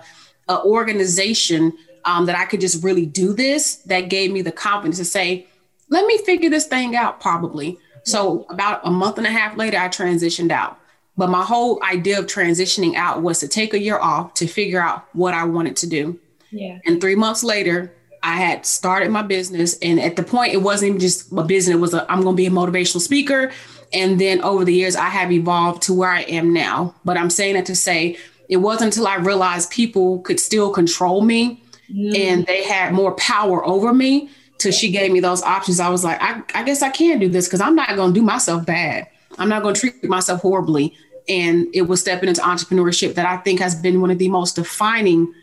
a 0.52 0.64
organization, 0.64 1.74
um, 2.06 2.26
that 2.26 2.38
I 2.38 2.46
could 2.46 2.62
just 2.62 2.84
really 2.84 3.06
do 3.06 3.34
this. 3.34 3.78
That 3.86 4.10
gave 4.10 4.32
me 4.32 4.42
the 4.42 4.52
confidence 4.52 4.98
to 4.98 5.06
say, 5.06 5.48
let 5.90 6.06
me 6.06 6.18
figure 6.20 6.50
this 6.50 6.68
thing 6.68 6.96
out, 6.96 7.20
probably. 7.20 7.80
So 8.04 8.46
about 8.50 8.82
a 8.84 8.92
month 8.92 9.18
and 9.18 9.28
a 9.28 9.32
half 9.32 9.58
later, 9.58 9.78
I 9.78 9.90
transitioned 9.90 10.52
out. 10.52 10.80
But 11.18 11.30
my 11.30 11.44
whole 11.44 11.82
idea 11.84 12.20
of 12.20 12.28
transitioning 12.28 12.96
out 12.96 13.22
was 13.22 13.40
to 13.40 13.48
take 13.48 13.74
a 13.74 13.80
year 13.80 13.98
off 13.98 14.34
to 14.36 14.48
figure 14.48 14.80
out 14.80 15.06
what 15.14 15.34
I 15.34 15.46
wanted 15.46 15.76
to 15.78 15.88
do. 15.88 16.20
Yeah. 16.52 16.80
And 16.86 17.02
three 17.02 17.16
months 17.16 17.44
later, 17.44 17.94
I 18.28 18.36
had 18.36 18.66
started 18.66 19.10
my 19.10 19.22
business. 19.22 19.78
And 19.80 20.02
at 20.02 20.18
the 20.18 20.24
point, 20.24 20.54
it 20.54 20.62
wasn't 20.62 20.90
even 20.90 21.00
just 21.00 21.32
a 21.32 21.44
business, 21.44 21.76
it 21.76 21.80
was 21.80 21.94
a, 21.94 22.12
I'm 22.12 22.22
going 22.24 22.36
to 22.36 22.38
be 22.38 22.46
a 22.46 22.52
motivational 22.52 23.00
speaker. 23.00 23.52
And 23.94 24.20
then 24.20 24.42
over 24.42 24.66
the 24.66 24.74
years, 24.74 24.98
I 24.98 25.08
have 25.08 25.32
evolved 25.32 25.84
to 25.84 25.94
where 25.94 26.10
I 26.10 26.24
am 26.24 26.52
now. 26.52 26.94
But 27.06 27.16
I'm 27.16 27.30
saying 27.30 27.56
it 27.56 27.66
to 27.68 27.76
say 27.76 28.18
it 28.50 28.58
wasn't 28.58 28.94
until 28.94 29.08
I 29.08 29.16
realized 29.16 29.72
people 29.72 30.20
could 30.20 30.42
still 30.42 30.72
control 30.72 31.22
me 31.22 31.64
mm. 31.90 32.18
and 32.18 32.46
they 32.46 32.66
had 32.66 32.94
more 32.94 33.14
power 33.14 33.66
over 33.66 33.94
me 33.94 34.30
till 34.58 34.74
she 34.74 34.92
gave 34.92 35.10
me 35.10 35.22
those 35.22 35.42
options. 35.42 35.80
I 35.80 35.88
was 35.88 36.04
like, 36.04 36.22
I, 36.22 36.42
I 36.54 36.64
guess 36.64 36.82
I 36.82 36.90
can 36.90 37.20
do 37.20 37.30
this 37.30 37.48
because 37.48 37.62
I'm 37.62 37.76
not 37.76 37.96
going 37.96 38.14
to 38.14 38.20
do 38.20 38.26
myself 38.26 38.66
bad. 38.66 39.08
I'm 39.38 39.48
not 39.48 39.64
going 39.64 39.74
to 39.74 39.80
treat 39.80 40.04
myself 40.04 40.42
horribly 40.42 40.94
and 41.30 41.68
it 41.74 41.84
was 41.84 42.02
stepping 42.02 42.28
into 42.28 42.42
entrepreneurship 42.42 43.14
that 43.16 43.26
I 43.26 43.38
think 43.38 43.62
has 43.62 43.76
been 43.76 44.02
one 44.02 44.12
of 44.12 44.18
the 44.18 44.28
most 44.28 44.58
defining 44.58 45.34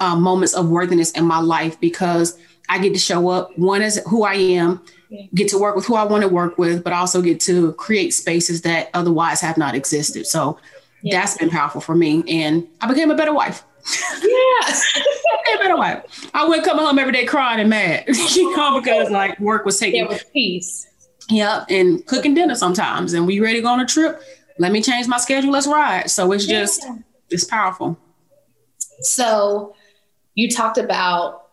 uh, 0.00 0.16
moments 0.16 0.54
of 0.54 0.68
worthiness 0.68 1.10
in 1.12 1.24
my 1.24 1.40
life 1.40 1.78
because 1.80 2.38
I 2.68 2.78
get 2.78 2.92
to 2.94 2.98
show 2.98 3.28
up. 3.28 3.56
One 3.58 3.82
is 3.82 4.00
who 4.08 4.24
I 4.24 4.34
am, 4.34 4.82
get 5.34 5.48
to 5.48 5.58
work 5.58 5.76
with 5.76 5.86
who 5.86 5.94
I 5.94 6.04
want 6.04 6.22
to 6.22 6.28
work 6.28 6.58
with, 6.58 6.84
but 6.84 6.92
also 6.92 7.22
get 7.22 7.40
to 7.42 7.72
create 7.74 8.14
spaces 8.14 8.62
that 8.62 8.90
otherwise 8.94 9.40
have 9.40 9.58
not 9.58 9.74
existed. 9.74 10.26
So 10.26 10.58
yeah. 11.02 11.20
that's 11.20 11.36
been 11.36 11.50
powerful 11.50 11.80
for 11.80 11.94
me, 11.94 12.24
and 12.28 12.66
I 12.80 12.88
became 12.88 13.10
a 13.10 13.16
better 13.16 13.34
wife. 13.34 13.64
Yes, 14.22 15.00
a 15.54 15.58
better 15.58 15.76
wife. 15.76 16.30
I 16.34 16.46
wouldn't 16.46 16.66
come 16.66 16.78
home 16.78 16.98
every 16.98 17.12
day 17.12 17.24
crying 17.24 17.60
and 17.60 17.70
mad, 17.70 18.04
you 18.08 18.56
know, 18.56 18.80
because 18.80 19.10
like 19.10 19.38
work 19.40 19.64
was 19.64 19.78
taking 19.78 20.06
yeah, 20.10 20.18
peace. 20.32 20.86
Yep, 21.28 21.66
and 21.70 22.04
cooking 22.06 22.34
dinner 22.34 22.54
sometimes, 22.54 23.12
and 23.14 23.26
we 23.26 23.40
ready 23.40 23.56
to 23.56 23.62
go 23.62 23.68
on 23.68 23.80
a 23.80 23.86
trip 23.86 24.20
let 24.60 24.72
me 24.72 24.82
change 24.82 25.08
my 25.08 25.16
schedule. 25.16 25.50
Let's 25.50 25.66
ride. 25.66 26.10
So 26.10 26.30
it's 26.32 26.44
just, 26.44 26.84
yeah. 26.84 26.96
it's 27.30 27.44
powerful. 27.44 27.98
So 29.00 29.74
you 30.34 30.48
talked 30.50 30.78
about 30.78 31.48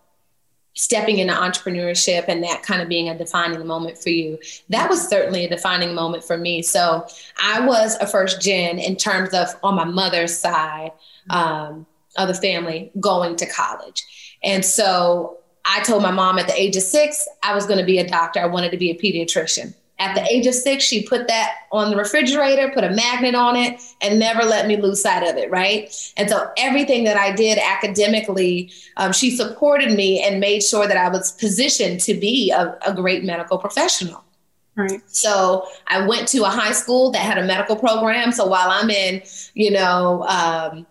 stepping 0.77 1.17
into 1.17 1.33
entrepreneurship 1.33 2.25
and 2.27 2.43
that 2.43 2.61
kind 2.61 2.83
of 2.83 2.87
being 2.87 3.09
a 3.09 3.17
defining 3.17 3.65
moment 3.65 3.97
for 3.97 4.09
you. 4.09 4.37
That 4.69 4.89
was 4.89 5.07
certainly 5.07 5.43
a 5.43 5.49
defining 5.49 5.95
moment 5.95 6.23
for 6.23 6.37
me. 6.37 6.61
So 6.61 7.07
I 7.41 7.65
was 7.65 7.95
a 7.95 8.05
first 8.05 8.39
gen 8.39 8.77
in 8.77 8.95
terms 8.95 9.33
of 9.33 9.47
on 9.63 9.75
my 9.75 9.85
mother's 9.85 10.37
side 10.37 10.91
um, 11.31 11.87
of 12.15 12.27
the 12.27 12.35
family 12.35 12.91
going 12.99 13.35
to 13.37 13.47
college. 13.47 14.05
And 14.43 14.63
so 14.63 15.39
I 15.65 15.81
told 15.81 16.03
my 16.03 16.11
mom 16.11 16.37
at 16.37 16.47
the 16.47 16.59
age 16.59 16.75
of 16.75 16.83
six, 16.83 17.27
I 17.41 17.55
was 17.55 17.65
going 17.65 17.79
to 17.79 17.85
be 17.85 17.97
a 17.97 18.07
doctor. 18.07 18.39
I 18.39 18.45
wanted 18.45 18.69
to 18.71 18.77
be 18.77 18.91
a 18.91 18.95
pediatrician. 18.95 19.73
At 19.99 20.13
the 20.13 20.23
age 20.31 20.45
of 20.45 20.53
six, 20.53 20.83
she 20.83 21.03
put 21.03 21.27
that 21.27 21.51
on 21.71 21.89
the 21.89 21.97
refrigerator, 21.97 22.69
put 22.71 22.83
a 22.83 22.91
magnet 22.91 23.33
on 23.33 23.55
it, 23.55 23.81
and 23.99 24.19
never 24.19 24.43
let 24.43 24.67
me 24.67 24.77
lose 24.77 25.01
sight 25.01 25.27
of 25.27 25.37
it, 25.37 25.49
right? 25.49 25.91
And 26.17 26.29
so 26.29 26.51
everything 26.57 27.03
that 27.05 27.17
I 27.17 27.35
did 27.35 27.57
academically, 27.57 28.71
um, 28.97 29.11
she 29.11 29.35
supported 29.35 29.93
me 29.93 30.21
and 30.21 30.39
made 30.39 30.61
sure 30.61 30.87
that 30.87 30.97
I 30.97 31.09
was 31.09 31.31
positioned 31.31 31.99
to 32.01 32.13
be 32.13 32.51
a, 32.51 32.77
a 32.85 32.93
great 32.93 33.23
medical 33.23 33.57
professional. 33.57 34.23
Right. 34.75 35.01
So 35.07 35.67
I 35.87 36.05
went 36.05 36.27
to 36.29 36.43
a 36.43 36.49
high 36.49 36.73
school 36.73 37.09
that 37.11 37.21
had 37.21 37.39
a 37.39 37.43
medical 37.43 37.75
program. 37.75 38.31
So 38.31 38.45
while 38.45 38.69
I'm 38.69 38.91
in, 38.91 39.23
you 39.55 39.71
know, 39.71 40.23
um, 40.27 40.85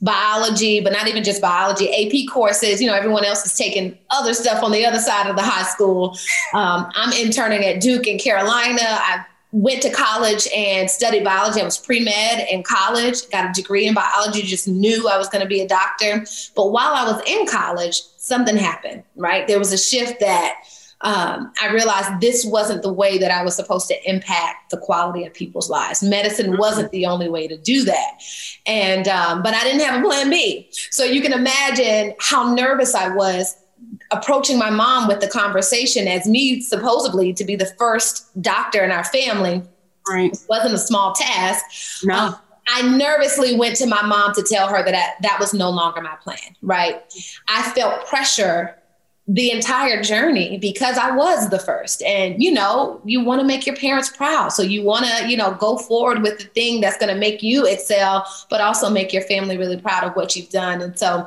biology, 0.00 0.80
but 0.80 0.92
not 0.92 1.08
even 1.08 1.24
just 1.24 1.40
biology, 1.40 1.88
AP 1.90 2.32
courses. 2.32 2.80
You 2.80 2.88
know, 2.88 2.94
everyone 2.94 3.24
else 3.24 3.44
is 3.46 3.54
taking 3.54 3.96
other 4.10 4.34
stuff 4.34 4.62
on 4.62 4.72
the 4.72 4.84
other 4.84 4.98
side 4.98 5.28
of 5.28 5.36
the 5.36 5.42
high 5.42 5.64
school. 5.64 6.16
Um, 6.52 6.90
I'm 6.94 7.12
interning 7.12 7.64
at 7.64 7.80
Duke 7.80 8.06
in 8.06 8.18
Carolina. 8.18 8.82
I 8.82 9.24
went 9.52 9.82
to 9.82 9.90
college 9.90 10.46
and 10.54 10.90
studied 10.90 11.24
biology. 11.24 11.60
I 11.60 11.64
was 11.64 11.78
pre 11.78 12.00
med 12.00 12.46
in 12.50 12.62
college, 12.62 13.28
got 13.30 13.50
a 13.50 13.52
degree 13.52 13.86
in 13.86 13.94
biology, 13.94 14.42
just 14.42 14.68
knew 14.68 15.08
I 15.08 15.16
was 15.16 15.28
going 15.28 15.42
to 15.42 15.48
be 15.48 15.60
a 15.60 15.68
doctor. 15.68 16.24
But 16.54 16.72
while 16.72 16.92
I 16.92 17.10
was 17.10 17.22
in 17.26 17.46
college, 17.46 18.02
something 18.16 18.56
happened, 18.56 19.02
right? 19.16 19.46
There 19.46 19.58
was 19.58 19.72
a 19.72 19.78
shift 19.78 20.20
that 20.20 20.56
um, 21.06 21.52
I 21.62 21.72
realized 21.72 22.20
this 22.20 22.44
wasn't 22.44 22.82
the 22.82 22.92
way 22.92 23.16
that 23.16 23.30
I 23.30 23.44
was 23.44 23.54
supposed 23.54 23.86
to 23.86 24.10
impact 24.10 24.70
the 24.70 24.76
quality 24.76 25.24
of 25.24 25.32
people's 25.32 25.70
lives. 25.70 26.02
Medicine 26.02 26.46
mm-hmm. 26.46 26.58
wasn't 26.58 26.90
the 26.90 27.06
only 27.06 27.28
way 27.28 27.46
to 27.46 27.56
do 27.56 27.84
that. 27.84 28.20
And, 28.66 29.06
um, 29.06 29.40
but 29.40 29.54
I 29.54 29.62
didn't 29.62 29.82
have 29.82 30.00
a 30.00 30.04
plan 30.04 30.28
B. 30.30 30.68
So 30.90 31.04
you 31.04 31.22
can 31.22 31.32
imagine 31.32 32.16
how 32.18 32.52
nervous 32.52 32.92
I 32.96 33.14
was 33.14 33.56
approaching 34.10 34.58
my 34.58 34.68
mom 34.68 35.06
with 35.06 35.20
the 35.20 35.28
conversation 35.28 36.08
as 36.08 36.26
me 36.26 36.60
supposedly 36.60 37.32
to 37.34 37.44
be 37.44 37.54
the 37.54 37.72
first 37.78 38.42
doctor 38.42 38.82
in 38.82 38.90
our 38.90 39.04
family. 39.04 39.62
Right. 40.08 40.32
It 40.32 40.40
wasn't 40.48 40.74
a 40.74 40.78
small 40.78 41.12
task. 41.12 42.02
No. 42.02 42.16
Um, 42.16 42.36
I 42.66 42.82
nervously 42.82 43.54
went 43.54 43.76
to 43.76 43.86
my 43.86 44.02
mom 44.02 44.34
to 44.34 44.42
tell 44.42 44.66
her 44.66 44.82
that 44.82 44.92
I, 44.92 45.22
that 45.22 45.38
was 45.38 45.54
no 45.54 45.70
longer 45.70 46.00
my 46.00 46.16
plan, 46.16 46.56
right? 46.62 47.00
I 47.48 47.62
felt 47.62 48.08
pressure 48.08 48.76
the 49.28 49.50
entire 49.50 50.02
journey 50.02 50.56
because 50.58 50.96
I 50.96 51.10
was 51.10 51.50
the 51.50 51.58
first. 51.58 52.02
And, 52.02 52.40
you 52.40 52.52
know, 52.52 53.00
you 53.04 53.24
want 53.24 53.40
to 53.40 53.46
make 53.46 53.66
your 53.66 53.74
parents 53.74 54.08
proud. 54.08 54.50
So 54.50 54.62
you 54.62 54.82
want 54.82 55.06
to, 55.06 55.28
you 55.28 55.36
know, 55.36 55.54
go 55.54 55.78
forward 55.78 56.22
with 56.22 56.38
the 56.38 56.44
thing 56.44 56.80
that's 56.80 56.96
going 56.96 57.12
to 57.12 57.18
make 57.18 57.42
you 57.42 57.66
excel, 57.66 58.26
but 58.48 58.60
also 58.60 58.88
make 58.88 59.12
your 59.12 59.22
family 59.22 59.58
really 59.58 59.80
proud 59.80 60.04
of 60.04 60.14
what 60.14 60.36
you've 60.36 60.50
done. 60.50 60.80
And 60.80 60.96
so, 60.98 61.26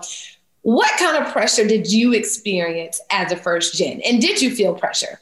what 0.62 0.98
kind 1.00 1.24
of 1.24 1.32
pressure 1.32 1.65
did 1.65 1.91
you 1.91 2.13
experience 2.13 3.00
as 3.12 3.32
a 3.32 3.38
first 3.38 3.75
gen? 3.75 4.01
And 4.06 4.22
did 4.22 4.41
you 4.41 4.53
feel 4.53 4.75
pressure? 4.75 5.20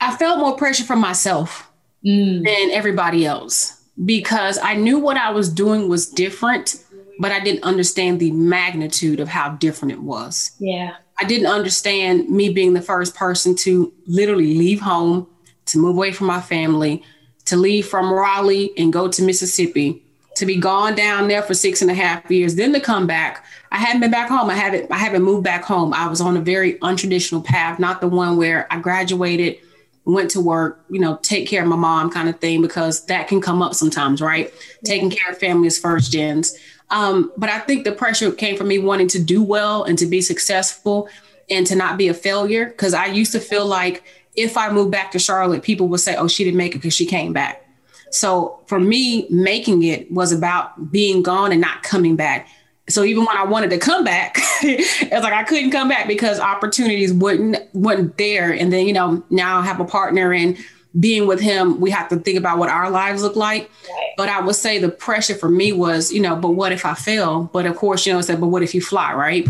I 0.00 0.16
felt 0.16 0.38
more 0.38 0.56
pressure 0.56 0.84
from 0.84 1.00
myself 1.00 1.70
mm. 2.04 2.44
than 2.44 2.70
everybody 2.70 3.26
else 3.26 3.82
because 4.04 4.58
I 4.58 4.74
knew 4.74 4.98
what 4.98 5.16
I 5.16 5.30
was 5.30 5.48
doing 5.48 5.88
was 5.88 6.08
different, 6.08 6.84
but 7.18 7.32
I 7.32 7.40
didn't 7.40 7.64
understand 7.64 8.20
the 8.20 8.30
magnitude 8.30 9.18
of 9.18 9.28
how 9.28 9.50
different 9.50 9.92
it 9.92 10.02
was. 10.02 10.52
Yeah. 10.60 10.96
I 11.18 11.24
didn't 11.24 11.46
understand 11.46 12.28
me 12.28 12.50
being 12.50 12.74
the 12.74 12.82
first 12.82 13.14
person 13.14 13.54
to 13.56 13.92
literally 14.06 14.54
leave 14.56 14.80
home, 14.80 15.26
to 15.66 15.78
move 15.78 15.96
away 15.96 16.12
from 16.12 16.26
my 16.26 16.40
family, 16.40 17.02
to 17.46 17.56
leave 17.56 17.86
from 17.86 18.12
Raleigh 18.12 18.72
and 18.76 18.92
go 18.92 19.08
to 19.08 19.22
Mississippi, 19.22 20.02
to 20.36 20.44
be 20.44 20.56
gone 20.56 20.94
down 20.94 21.28
there 21.28 21.42
for 21.42 21.54
six 21.54 21.80
and 21.80 21.90
a 21.90 21.94
half 21.94 22.30
years, 22.30 22.56
then 22.56 22.72
to 22.74 22.80
come 22.80 23.06
back. 23.06 23.44
I 23.72 23.78
hadn't 23.78 24.00
been 24.00 24.10
back 24.10 24.28
home. 24.28 24.50
I 24.50 24.54
haven't 24.54 24.92
I 24.92 24.98
haven't 24.98 25.22
moved 25.22 25.44
back 25.44 25.64
home. 25.64 25.94
I 25.94 26.06
was 26.08 26.20
on 26.20 26.36
a 26.36 26.40
very 26.40 26.74
untraditional 26.80 27.44
path, 27.44 27.78
not 27.78 28.00
the 28.00 28.08
one 28.08 28.36
where 28.36 28.66
I 28.70 28.78
graduated, 28.78 29.58
went 30.06 30.30
to 30.30 30.40
work, 30.40 30.84
you 30.88 31.00
know, 31.00 31.18
take 31.22 31.46
care 31.46 31.62
of 31.62 31.68
my 31.68 31.76
mom 31.76 32.10
kind 32.10 32.28
of 32.28 32.38
thing, 32.40 32.62
because 32.62 33.04
that 33.06 33.28
can 33.28 33.40
come 33.40 33.60
up 33.60 33.74
sometimes, 33.74 34.22
right? 34.22 34.52
Yeah. 34.82 34.92
Taking 34.92 35.10
care 35.10 35.32
of 35.32 35.38
families 35.38 35.78
first 35.78 36.12
gens. 36.12 36.56
Um, 36.90 37.32
but 37.36 37.50
I 37.50 37.58
think 37.58 37.84
the 37.84 37.92
pressure 37.92 38.30
came 38.30 38.56
from 38.56 38.68
me 38.68 38.78
wanting 38.78 39.08
to 39.08 39.22
do 39.22 39.42
well 39.42 39.82
and 39.82 39.98
to 39.98 40.06
be 40.06 40.20
successful 40.20 41.08
and 41.50 41.66
to 41.66 41.74
not 41.74 41.98
be 41.98 42.08
a 42.08 42.14
failure. 42.14 42.66
Because 42.66 42.94
I 42.94 43.06
used 43.06 43.32
to 43.32 43.40
feel 43.40 43.66
like 43.66 44.04
if 44.36 44.56
I 44.56 44.70
moved 44.70 44.92
back 44.92 45.10
to 45.10 45.18
Charlotte, 45.18 45.64
people 45.64 45.88
would 45.88 46.00
say, 46.00 46.14
oh, 46.14 46.28
she 46.28 46.44
didn't 46.44 46.58
make 46.58 46.74
it 46.74 46.78
because 46.78 46.94
she 46.94 47.06
came 47.06 47.32
back. 47.32 47.66
So 48.10 48.60
for 48.66 48.78
me, 48.78 49.26
making 49.30 49.82
it 49.82 50.10
was 50.12 50.30
about 50.30 50.92
being 50.92 51.22
gone 51.22 51.50
and 51.50 51.60
not 51.60 51.82
coming 51.82 52.14
back. 52.14 52.48
So 52.88 53.02
even 53.02 53.24
when 53.24 53.36
I 53.36 53.44
wanted 53.44 53.70
to 53.70 53.78
come 53.78 54.04
back, 54.04 54.38
it's 54.62 55.10
like 55.12 55.32
I 55.32 55.42
couldn't 55.42 55.70
come 55.70 55.88
back 55.88 56.06
because 56.06 56.38
opportunities 56.38 57.12
wouldn't 57.12 57.56
wasn't 57.74 58.16
there. 58.16 58.52
And 58.52 58.72
then 58.72 58.86
you 58.86 58.92
know 58.92 59.24
now 59.30 59.58
I 59.58 59.64
have 59.64 59.80
a 59.80 59.84
partner 59.84 60.32
and 60.32 60.56
being 60.98 61.26
with 61.26 61.40
him, 61.40 61.80
we 61.80 61.90
have 61.90 62.08
to 62.08 62.16
think 62.16 62.38
about 62.38 62.58
what 62.58 62.70
our 62.70 62.90
lives 62.90 63.22
look 63.22 63.36
like. 63.36 63.70
Right. 63.88 64.12
But 64.16 64.28
I 64.28 64.40
would 64.40 64.56
say 64.56 64.78
the 64.78 64.88
pressure 64.88 65.34
for 65.34 65.48
me 65.48 65.72
was, 65.72 66.12
you 66.12 66.20
know, 66.20 66.36
but 66.36 66.50
what 66.50 66.72
if 66.72 66.86
I 66.86 66.94
fail? 66.94 67.50
But 67.52 67.66
of 67.66 67.76
course, 67.76 68.06
you 68.06 68.12
know, 68.12 68.18
I 68.18 68.22
said, 68.22 68.40
but 68.40 68.46
what 68.46 68.62
if 68.62 68.74
you 68.74 68.80
fly, 68.80 69.12
right? 69.12 69.46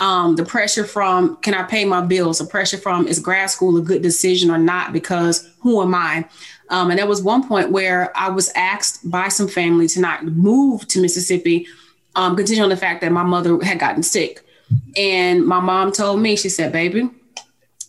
Um, 0.00 0.36
the 0.36 0.44
pressure 0.44 0.84
from 0.84 1.36
can 1.36 1.54
I 1.54 1.62
pay 1.62 1.84
my 1.84 2.02
bills? 2.02 2.38
The 2.38 2.44
pressure 2.44 2.76
from 2.76 3.06
is 3.06 3.18
grad 3.18 3.50
school 3.50 3.76
a 3.76 3.82
good 3.82 4.02
decision 4.02 4.50
or 4.50 4.58
not? 4.58 4.92
Because 4.92 5.48
who 5.60 5.80
am 5.80 5.94
I? 5.94 6.26
Um, 6.68 6.90
and 6.90 6.98
there 6.98 7.06
was 7.06 7.22
one 7.22 7.46
point 7.48 7.72
where 7.72 8.16
I 8.16 8.28
was 8.28 8.50
asked 8.54 9.10
by 9.10 9.28
some 9.28 9.48
family 9.48 9.88
to 9.88 10.00
not 10.00 10.24
move 10.24 10.86
to 10.88 11.00
Mississippi 11.00 11.66
um, 12.14 12.36
continue 12.36 12.62
on 12.62 12.68
the 12.68 12.76
fact 12.76 13.00
that 13.00 13.12
my 13.12 13.22
mother 13.22 13.62
had 13.62 13.78
gotten 13.78 14.02
sick. 14.02 14.42
And 14.96 15.46
my 15.46 15.60
mom 15.60 15.92
told 15.92 16.20
me, 16.20 16.36
she 16.36 16.48
said, 16.48 16.72
baby, 16.72 17.10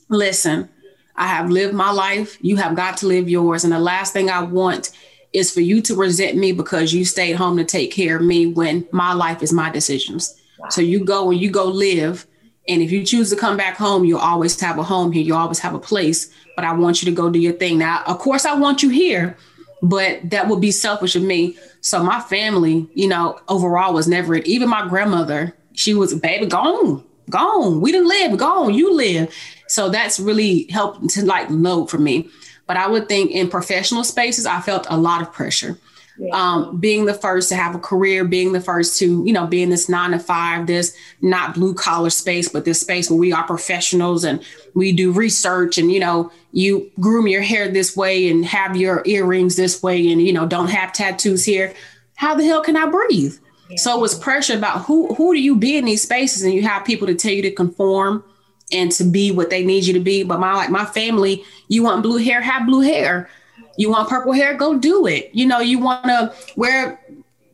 listen, 0.10 0.70
I 1.16 1.28
have 1.28 1.50
lived 1.50 1.74
my 1.74 1.92
life. 1.92 2.38
You 2.42 2.58
have 2.58 2.76
got 2.76 2.98
to 2.98 3.08
live 3.08 3.30
yours. 3.30 3.64
And 3.64 3.74
the 3.74 3.80
last 3.80 4.14
thing 4.14 4.30
I 4.30 4.42
want 4.42 4.92
is 5.34 5.54
for 5.54 5.62
you 5.62 5.82
to 5.82 5.96
resent 5.96 6.38
me 6.38 6.52
because 6.52 6.94
you 6.94 7.06
stayed 7.06 7.36
home 7.36 7.58
to 7.58 7.64
take 7.64 7.92
care 7.92 8.18
of 8.18 8.22
me 8.22 8.48
when 8.48 8.88
my 8.92 9.14
life 9.14 9.42
is 9.42 9.54
my 9.54 9.70
decisions. 9.70 10.36
Wow. 10.60 10.70
So 10.70 10.82
you 10.82 11.06
go 11.06 11.32
and 11.32 11.40
you 11.40 11.50
go 11.50 11.66
live. 11.66 12.26
And 12.68 12.82
if 12.82 12.92
you 12.92 13.04
choose 13.06 13.30
to 13.30 13.36
come 13.36 13.58
back 13.58 13.78
home, 13.78 14.06
you'll 14.06 14.20
always 14.20 14.60
have 14.60 14.78
a 14.78 14.84
home 14.84 15.12
here. 15.12 15.24
You 15.24 15.36
always 15.36 15.60
have 15.60 15.74
a 15.74 15.80
place. 15.80 16.32
But 16.56 16.66
I 16.66 16.74
want 16.74 17.02
you 17.02 17.10
to 17.10 17.16
go 17.16 17.30
do 17.30 17.40
your 17.40 17.54
thing. 17.54 17.78
Now, 17.78 18.04
of 18.06 18.20
course, 18.20 18.46
I 18.46 18.56
want 18.56 18.84
you 18.84 18.90
here, 18.90 19.38
but 19.82 20.30
that 20.30 20.48
would 20.48 20.62
be 20.62 20.72
selfish 20.72 21.16
of 21.16 21.24
me. 21.24 21.58
So 21.82 22.04
my 22.04 22.20
family, 22.20 22.88
you 22.94 23.08
know, 23.08 23.40
overall 23.48 23.94
was 23.94 24.08
never 24.08 24.36
it. 24.36 24.46
Even 24.46 24.70
my 24.70 24.88
grandmother, 24.88 25.56
she 25.74 25.94
was, 25.94 26.14
baby, 26.14 26.46
gone, 26.46 27.04
gone. 27.30 27.82
We 27.82 27.92
didn't 27.92 28.08
live, 28.08 28.38
gone. 28.38 28.74
You 28.74 28.94
live. 28.94 29.34
So 29.68 29.90
that's 29.90 30.20
really 30.20 30.64
helped 30.70 31.10
to 31.12 31.26
like 31.26 31.48
load 31.50 31.90
for 31.90 31.98
me. 31.98 32.30
But 32.68 32.78
I 32.78 32.88
would 32.88 33.08
think 33.10 33.32
in 33.32 33.50
professional 33.50 34.04
spaces, 34.04 34.46
I 34.46 34.62
felt 34.62 34.86
a 34.90 34.98
lot 34.98 35.22
of 35.22 35.34
pressure. 35.34 35.78
Yeah. 36.18 36.36
Um, 36.36 36.78
being 36.78 37.06
the 37.06 37.14
first 37.14 37.50
to 37.50 37.56
have 37.56 37.74
a 37.74 37.80
career, 37.80 38.26
being 38.26 38.52
the 38.52 38.62
first 38.62 39.00
to, 39.00 39.24
you 39.26 39.34
know, 39.34 39.48
be 39.48 39.64
in 39.64 39.70
this 39.70 39.90
nine 39.90 40.12
to 40.12 40.20
five, 40.20 40.68
this 40.68 40.96
not 41.22 41.56
blue 41.56 41.74
collar 41.74 42.10
space, 42.10 42.50
but 42.50 42.66
this 42.66 42.82
space 42.82 43.10
where 43.10 43.20
we 43.20 43.32
are 43.32 43.44
professionals 43.44 44.24
and 44.24 44.44
we 44.76 44.92
do 44.92 45.12
research 45.12 45.78
and, 45.78 45.92
you 45.92 46.00
know, 46.00 46.32
you 46.52 46.92
groom 47.00 47.28
your 47.28 47.42
hair 47.42 47.70
this 47.70 47.96
way 47.96 48.30
and 48.30 48.46
have 48.46 48.76
your 48.76 49.02
earrings 49.06 49.56
this 49.56 49.82
way 49.82 50.12
and, 50.12 50.22
you 50.22 50.34
know, 50.34 50.46
don't 50.46 50.70
have 50.70 50.94
tattoos 50.94 51.46
here. 51.46 51.74
How 52.16 52.36
the 52.36 52.46
hell 52.46 52.62
can 52.62 52.76
I 52.76 52.88
breathe? 52.88 53.36
Yeah. 53.70 53.78
So 53.78 53.98
it 53.98 54.02
was 54.02 54.14
pressure 54.14 54.58
about 54.58 54.84
who 54.86 55.14
who 55.16 55.34
do 55.34 55.42
you 55.42 55.56
be 55.56 55.78
in 55.78 55.86
these 55.86 56.04
spaces 56.04 56.44
and 56.44 56.54
you 56.54 56.62
have 56.64 56.86
people 56.86 57.08
to 57.08 57.16
tell 57.16 57.32
you 57.32 57.42
to 57.44 57.52
conform 57.52 58.24
and 58.72 58.92
to 58.94 59.04
be 59.04 59.32
what 59.32 59.50
they 59.50 59.66
need 59.66 59.86
you 59.86 59.94
to 59.94 60.00
be. 60.00 60.24
But 60.24 60.40
my 60.40 60.54
like 60.54 60.70
my 60.70 60.86
family, 60.86 61.44
you 61.68 61.84
want 61.84 62.04
blue 62.04 62.18
hair, 62.18 62.42
have 62.42 62.68
blue 62.68 62.82
hair. 62.82 63.30
You 63.78 63.92
want 63.92 64.10
purple 64.10 64.34
hair, 64.34 64.54
go 64.56 64.78
do 64.78 65.08
it. 65.08 65.30
You 65.34 65.46
know, 65.46 65.60
you 65.60 65.80
want 65.80 66.06
to 66.06 66.34
wear 66.56 67.00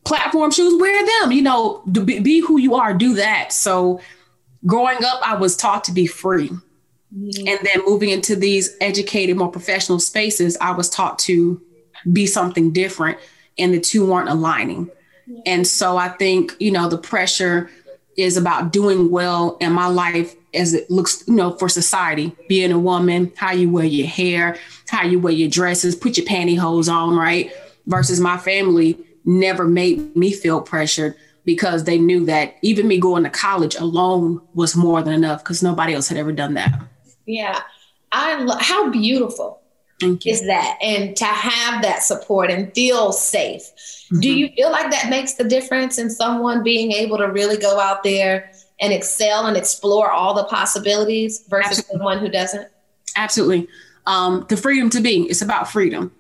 platform 0.04 0.52
shoes, 0.52 0.80
wear 0.80 1.06
them. 1.22 1.32
You 1.32 1.42
know, 1.42 1.84
be, 1.92 2.20
be, 2.20 2.40
who 2.40 2.60
you 2.60 2.76
are, 2.76 2.94
do 2.94 3.14
that. 3.16 3.52
So 3.54 4.00
growing 4.66 5.04
up, 5.04 5.22
I 5.26 5.36
was 5.36 5.56
taught 5.56 5.84
to 5.86 5.92
be 5.92 6.08
free. 6.08 6.50
Mm-hmm. 7.16 7.48
And 7.48 7.60
then 7.64 7.86
moving 7.86 8.10
into 8.10 8.36
these 8.36 8.76
educated, 8.82 9.38
more 9.38 9.52
professional 9.52 10.00
spaces, 10.00 10.58
I 10.60 10.72
was 10.72 10.90
taught 10.90 11.20
to 11.20 11.62
be 12.12 12.26
something 12.26 12.72
different, 12.72 13.18
and 13.58 13.74
the 13.74 13.80
two 13.80 14.06
weren't 14.06 14.30
aligning. 14.30 14.90
And 15.46 15.66
so 15.66 15.98
I 15.98 16.10
think, 16.10 16.56
you 16.60 16.72
know, 16.72 16.88
the 16.88 16.98
pressure 16.98 17.70
is 18.18 18.38
about 18.38 18.72
doing 18.72 19.12
well 19.12 19.58
in 19.60 19.72
my 19.72 19.88
life 19.88 20.36
as 20.54 20.74
it 20.74 20.90
looks, 20.90 21.24
you 21.28 21.36
know, 21.36 21.52
for 21.58 21.70
society, 21.70 22.36
being 22.48 22.72
a 22.72 22.80
woman, 22.80 23.32
how 23.36 23.52
you 23.52 23.70
wear 23.70 23.86
your 23.86 24.08
hair, 24.08 24.58
how 24.88 25.04
you 25.04 25.20
wear 25.20 25.34
your 25.34 25.50
dresses, 25.50 25.96
put 25.96 26.18
your 26.18 26.26
pantyhose 26.26 26.92
on, 26.92 27.16
right? 27.16 27.52
Versus 27.86 28.20
my 28.20 28.38
family 28.38 28.98
never 29.26 29.66
made 29.66 30.16
me 30.16 30.32
feel 30.32 30.62
pressured 30.62 31.16
because 31.46 31.86
they 31.86 31.98
knew 31.98 32.26
that 32.26 32.56
even 32.62 32.88
me 32.88 33.00
going 33.00 33.24
to 33.24 33.30
college 33.30 33.76
alone 33.76 34.42
was 34.54 34.76
more 34.76 35.02
than 35.02 35.14
enough 35.14 35.44
because 35.44 35.64
nobody 35.64 35.94
else 35.94 36.08
had 36.08 36.18
ever 36.18 36.32
done 36.32 36.56
that. 36.56 36.82
Yeah. 37.26 37.62
I 38.12 38.42
lo- 38.42 38.58
how 38.60 38.90
beautiful 38.90 39.62
is 40.02 40.46
that 40.46 40.78
and 40.82 41.16
to 41.18 41.26
have 41.26 41.82
that 41.82 42.04
support 42.04 42.52
and 42.52 42.74
feel 42.74 43.12
safe. 43.12 43.64
Mm-hmm. 43.64 44.20
Do 44.20 44.32
you 44.32 44.50
feel 44.50 44.72
like 44.72 44.92
that 44.92 45.10
makes 45.10 45.34
the 45.34 45.44
difference 45.44 45.98
in 45.98 46.10
someone 46.10 46.64
being 46.64 46.92
able 46.92 47.18
to 47.18 47.26
really 47.26 47.58
go 47.58 47.80
out 47.80 48.04
there 48.04 48.52
and 48.80 48.94
excel 48.94 49.48
and 49.48 49.58
explore 49.58 50.12
all 50.12 50.34
the 50.34 50.44
possibilities 50.46 51.44
versus 51.48 51.80
Absolutely. 51.80 51.98
someone 51.98 52.20
who 52.20 52.30
doesn't? 52.30 52.68
Absolutely. 53.16 53.68
Um, 54.06 54.46
the 54.50 54.58
freedom 54.58 54.90
to 54.92 55.02
be, 55.02 55.24
it's 55.24 55.42
about 55.42 55.70
freedom. 55.70 56.12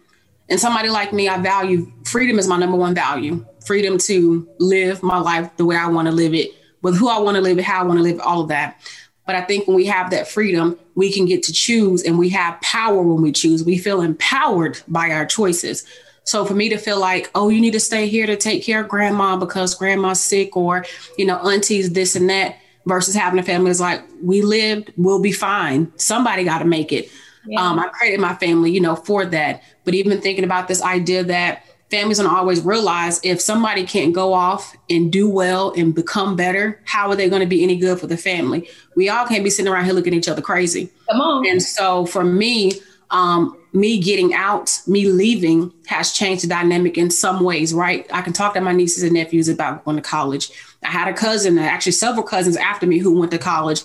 And 0.50 0.60
somebody 0.60 0.89
like 0.89 1.13
me, 1.13 1.28
I 1.28 1.39
value 1.39 1.91
freedom 2.06 2.39
is 2.39 2.48
my 2.48 2.58
number 2.58 2.78
one 2.78 2.96
value. 2.96 3.46
Freedom 3.65 3.98
to 4.00 4.48
live 4.60 5.04
my 5.04 5.20
life 5.20 5.50
the 5.58 5.65
way 5.65 5.76
I 5.76 5.88
want 5.88 6.08
to 6.08 6.12
live 6.12 6.34
it, 6.34 6.52
with 6.82 6.98
who 6.98 7.10
I 7.10 7.20
want 7.20 7.36
to 7.36 7.41
live 7.41 7.60
it, 7.60 7.65
how 7.65 7.82
I 7.82 7.84
want 7.84 8.00
to 8.00 8.04
live 8.04 8.15
it, 8.15 8.22
all 8.22 8.41
of 8.41 8.48
that. 8.48 8.80
But 9.26 9.36
I 9.36 9.41
think 9.41 9.67
when 9.67 9.76
we 9.76 9.86
have 9.88 10.10
that 10.12 10.30
freedom, 10.30 10.80
we 10.96 11.12
can 11.12 11.26
get 11.26 11.43
to 11.43 11.54
choose 11.54 12.02
and 12.02 12.17
we 12.17 12.30
have 12.30 12.60
power 12.62 13.02
when 13.02 13.22
we 13.22 13.34
choose. 13.34 13.63
We 13.63 13.78
feel 13.78 14.02
empowered 14.02 14.82
by 14.88 15.12
our 15.12 15.26
choices. 15.26 15.86
So 16.28 16.44
for 16.44 16.54
me 16.54 16.68
to 16.70 16.78
feel 16.78 17.00
like, 17.00 17.32
oh, 17.36 17.48
you 17.48 17.62
need 17.62 17.72
to 17.72 17.80
stay 17.80 18.08
here 18.08 18.28
to 18.28 18.36
take 18.36 18.62
care 18.62 18.82
of 18.82 18.90
grandma 18.90 19.38
because 19.38 19.74
grandma's 19.74 20.20
sick 20.20 20.58
or, 20.58 20.86
you 21.18 21.26
know, 21.26 21.38
aunties 21.38 21.94
this 21.94 22.18
and 22.18 22.30
that 22.30 22.58
versus 22.86 23.16
having 23.16 23.40
a 23.40 23.44
family 23.44 23.72
is 23.72 23.80
like, 23.80 24.04
we 24.22 24.42
lived, 24.42 24.92
we'll 24.98 25.22
be 25.22 25.32
fine. 25.32 25.90
Somebody 25.96 26.44
got 26.44 26.60
to 26.60 26.66
make 26.66 26.92
it. 26.92 27.10
Yeah. 27.46 27.62
Um, 27.62 27.80
I 27.80 27.88
created 27.88 28.20
my 28.20 28.36
family, 28.36 28.72
you 28.72 28.82
know, 28.82 28.98
for 28.98 29.26
that. 29.26 29.63
But 29.86 29.94
even 29.94 30.20
thinking 30.20 30.44
about 30.44 30.68
this 30.68 30.84
idea 30.84 31.24
that 31.24 31.63
families 31.90 32.18
don't 32.18 32.28
always 32.28 32.60
realize 32.60 33.22
if 33.24 33.40
somebody 33.40 33.86
can't 33.86 34.13
go 34.13 34.34
off 34.34 34.76
and 34.90 35.10
do 35.10 35.30
well 35.30 35.72
and 35.78 35.96
become 35.96 36.36
better, 36.36 36.82
how 36.84 37.10
are 37.10 37.16
they 37.16 37.30
going 37.30 37.42
to 37.42 37.48
be 37.48 37.63
any 37.63 37.78
good 37.78 38.02
for 38.02 38.08
the 38.08 38.18
family? 38.18 38.68
We 38.98 39.08
all 39.08 39.26
can't 39.26 39.46
be 39.46 39.50
sitting 39.50 39.72
around 39.72 39.86
here 39.86 39.94
looking 39.94 40.13
at 40.13 40.18
each 40.18 40.28
other 40.28 40.42
crazy. 40.42 40.92
Come 41.10 41.22
on. 41.22 41.48
And 41.48 41.63
so 41.63 42.06
for 42.06 42.26
me, 42.26 42.74
um, 43.10 43.58
me 43.74 44.00
getting 44.00 44.34
out, 44.34 44.82
me 44.88 45.08
leaving 45.08 45.72
has 45.88 46.12
changed 46.12 46.43
the 46.43 46.48
dynamic 46.48 46.98
in 46.98 47.10
some 47.10 47.43
ways, 47.43 47.74
right? 47.74 48.06
I 48.12 48.22
can 48.22 48.34
talk 48.34 48.54
to 48.54 48.62
my 48.62 48.74
nieces 48.74 49.04
and 49.04 49.13
nephews 49.13 49.48
about 49.48 49.86
going 49.86 49.98
to 49.98 50.04
college. 50.04 50.52
I 50.84 50.89
had 50.89 51.08
a 51.08 51.13
cousin, 51.13 51.58
actually 51.58 51.91
several 51.93 52.24
cousins 52.24 52.58
after 52.58 52.86
me 52.86 52.98
who 52.98 53.17
went 53.17 53.32
to 53.32 53.38
college. 53.38 53.82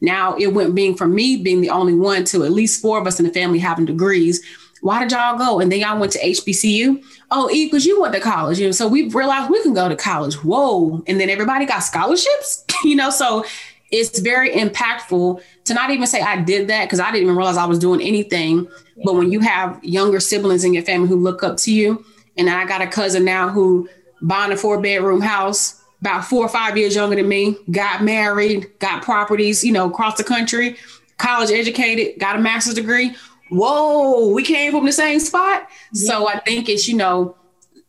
Now 0.00 0.36
it 0.36 0.48
went 0.48 0.74
being 0.74 0.94
from 0.94 1.14
me 1.14 1.36
being 1.36 1.60
the 1.60 1.70
only 1.70 1.94
one 1.94 2.24
to 2.26 2.44
at 2.44 2.52
least 2.52 2.82
four 2.82 3.00
of 3.00 3.06
us 3.06 3.18
in 3.18 3.26
the 3.26 3.32
family 3.32 3.58
having 3.58 3.86
degrees. 3.86 4.44
Why 4.82 5.00
did 5.00 5.12
y'all 5.12 5.38
go? 5.38 5.58
And 5.58 5.72
then 5.72 5.80
y'all 5.80 5.98
went 5.98 6.12
to 6.12 6.20
HBCU. 6.20 7.02
Oh, 7.30 7.50
E, 7.50 7.64
because 7.64 7.86
you 7.86 8.00
went 8.00 8.14
to 8.14 8.20
college. 8.20 8.58
You 8.58 8.66
know, 8.66 8.72
so 8.72 8.86
we 8.86 9.08
realized 9.08 9.50
we 9.50 9.62
can 9.62 9.74
go 9.74 9.88
to 9.88 9.96
college. 9.96 10.34
Whoa. 10.44 11.02
And 11.06 11.18
then 11.18 11.30
everybody 11.30 11.64
got 11.64 11.80
scholarships, 11.80 12.64
you 12.84 12.94
know, 12.94 13.10
so 13.10 13.44
it's 13.90 14.18
very 14.18 14.50
impactful 14.50 15.42
to 15.64 15.74
not 15.74 15.90
even 15.90 16.06
say 16.06 16.20
I 16.20 16.40
did 16.40 16.68
that 16.68 16.84
because 16.84 17.00
I 17.00 17.10
didn't 17.10 17.24
even 17.24 17.36
realize 17.36 17.56
I 17.56 17.66
was 17.66 17.78
doing 17.78 18.00
anything. 18.00 18.64
Yeah. 18.64 19.02
But 19.04 19.14
when 19.14 19.30
you 19.30 19.40
have 19.40 19.82
younger 19.84 20.20
siblings 20.20 20.64
in 20.64 20.74
your 20.74 20.82
family 20.82 21.08
who 21.08 21.16
look 21.16 21.42
up 21.42 21.56
to 21.58 21.72
you, 21.72 22.04
and 22.36 22.50
I 22.50 22.66
got 22.66 22.82
a 22.82 22.86
cousin 22.86 23.24
now 23.24 23.48
who 23.48 23.88
bought 24.22 24.52
a 24.52 24.56
four 24.56 24.80
bedroom 24.80 25.20
house 25.20 25.82
about 26.00 26.24
four 26.24 26.44
or 26.44 26.48
five 26.48 26.76
years 26.76 26.94
younger 26.94 27.16
than 27.16 27.28
me, 27.28 27.56
got 27.70 28.02
married, 28.02 28.70
got 28.78 29.02
properties, 29.02 29.64
you 29.64 29.72
know, 29.72 29.88
across 29.88 30.16
the 30.16 30.24
country, 30.24 30.76
college 31.18 31.50
educated, 31.50 32.18
got 32.20 32.36
a 32.36 32.40
master's 32.40 32.74
degree. 32.74 33.14
Whoa, 33.50 34.28
we 34.30 34.42
came 34.42 34.72
from 34.72 34.84
the 34.84 34.92
same 34.92 35.20
spot. 35.20 35.66
Yeah. 35.92 36.10
So 36.10 36.28
I 36.28 36.40
think 36.40 36.68
it's, 36.68 36.86
you 36.86 36.96
know, 36.96 37.36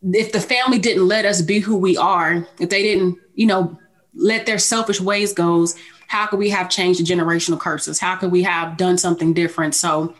if 0.03 0.31
the 0.31 0.39
family 0.39 0.79
didn't 0.79 1.07
let 1.07 1.25
us 1.25 1.41
be 1.41 1.60
who 1.60 1.75
we 1.75 1.97
are, 1.97 2.47
if 2.60 2.69
they 2.69 2.83
didn't, 2.83 3.17
you 3.36 3.45
know, 3.45 3.77
let 4.17 4.45
their 4.45 4.60
selfish 4.60 4.99
ways 4.99 5.34
goes, 5.34 5.75
how 6.08 6.25
could 6.25 6.39
we 6.39 6.49
have 6.49 6.69
changed 6.69 6.99
the 6.99 7.03
generational 7.03 7.60
curses? 7.60 7.99
How 7.99 8.15
could 8.15 8.32
we 8.32 8.43
have 8.43 8.77
done 8.77 8.97
something 8.97 9.34
different? 9.34 9.75
So 9.75 10.15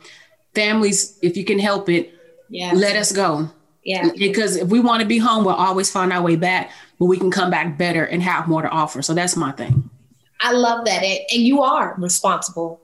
families, 0.54 1.18
if 1.22 1.36
you 1.38 1.46
can 1.46 1.60
help 1.60 1.90
it, 1.90 2.14
yeah. 2.50 2.72
let 2.74 2.96
us 2.96 3.12
go. 3.12 3.50
Yeah. 3.84 4.10
Because 4.18 4.58
if 4.58 4.68
we 4.68 4.80
want 4.80 5.02
to 5.02 5.08
be 5.08 5.18
home, 5.18 5.46
we'll 5.46 5.56
always 5.56 5.90
find 5.90 6.12
our 6.12 6.22
way 6.22 6.36
back, 6.36 6.72
but 7.00 7.06
we 7.06 7.18
can 7.18 7.32
come 7.32 7.50
back 7.50 7.78
better 7.78 8.04
and 8.04 8.22
have 8.22 8.48
more 8.48 8.62
to 8.62 8.70
offer. 8.70 9.02
So 9.02 9.14
that's 9.14 9.38
my 9.38 9.54
thing. 9.54 9.90
I 10.42 10.52
love 10.52 10.86
that. 10.86 11.04
And, 11.04 11.20
and 11.32 11.42
you 11.42 11.62
are 11.62 11.96
responsible 11.98 12.82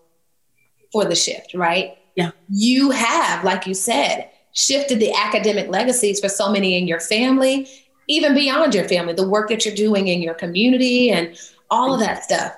for 0.91 1.03
the 1.05 1.15
shift, 1.15 1.53
right? 1.53 1.97
Yeah. 2.15 2.31
You 2.49 2.91
have, 2.91 3.43
like 3.43 3.67
you 3.67 3.73
said, 3.73 4.29
shifted 4.53 4.99
the 4.99 5.11
academic 5.13 5.67
legacies 5.67 6.19
for 6.19 6.29
so 6.29 6.51
many 6.51 6.77
in 6.77 6.87
your 6.87 6.99
family 6.99 7.67
even 8.13 8.33
beyond 8.33 8.75
your 8.75 8.87
family, 8.87 9.13
the 9.13 9.27
work 9.27 9.49
that 9.49 9.65
you're 9.65 9.75
doing 9.75 10.07
in 10.07 10.21
your 10.21 10.33
community 10.35 11.09
and 11.11 11.37
all 11.69 11.93
of 11.93 11.99
that 11.99 12.23
stuff. 12.23 12.55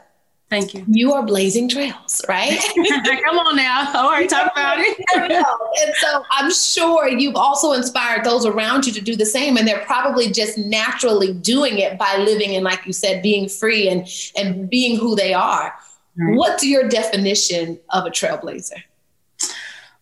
Thank 0.49 0.75
you. 0.75 0.85
You 0.87 1.13
are 1.13 1.25
blazing 1.25 1.67
trails, 1.67 2.23
right? 2.29 2.59
Come 3.25 3.39
on 3.39 3.55
now. 3.55 3.91
All 3.95 4.11
right, 4.11 4.29
talk 4.29 4.51
about 4.51 4.77
it. 4.77 4.97
and 5.15 5.95
so 5.95 6.23
I'm 6.29 6.51
sure 6.51 7.07
you've 7.07 7.35
also 7.35 7.71
inspired 7.71 8.23
those 8.23 8.45
around 8.45 8.85
you 8.85 8.93
to 8.93 9.01
do 9.01 9.15
the 9.15 9.25
same. 9.25 9.57
And 9.57 9.67
they're 9.67 9.83
probably 9.85 10.31
just 10.31 10.57
naturally 10.59 11.33
doing 11.33 11.79
it 11.79 11.97
by 11.97 12.17
living 12.17 12.55
and, 12.55 12.63
like 12.63 12.85
you 12.85 12.93
said, 12.93 13.23
being 13.23 13.49
free 13.49 13.89
and, 13.89 14.07
and 14.37 14.69
being 14.69 14.99
who 14.99 15.15
they 15.15 15.33
are. 15.33 15.73
Right. 16.15 16.37
What's 16.37 16.63
your 16.63 16.87
definition 16.87 17.79
of 17.89 18.05
a 18.05 18.11
trailblazer? 18.11 18.83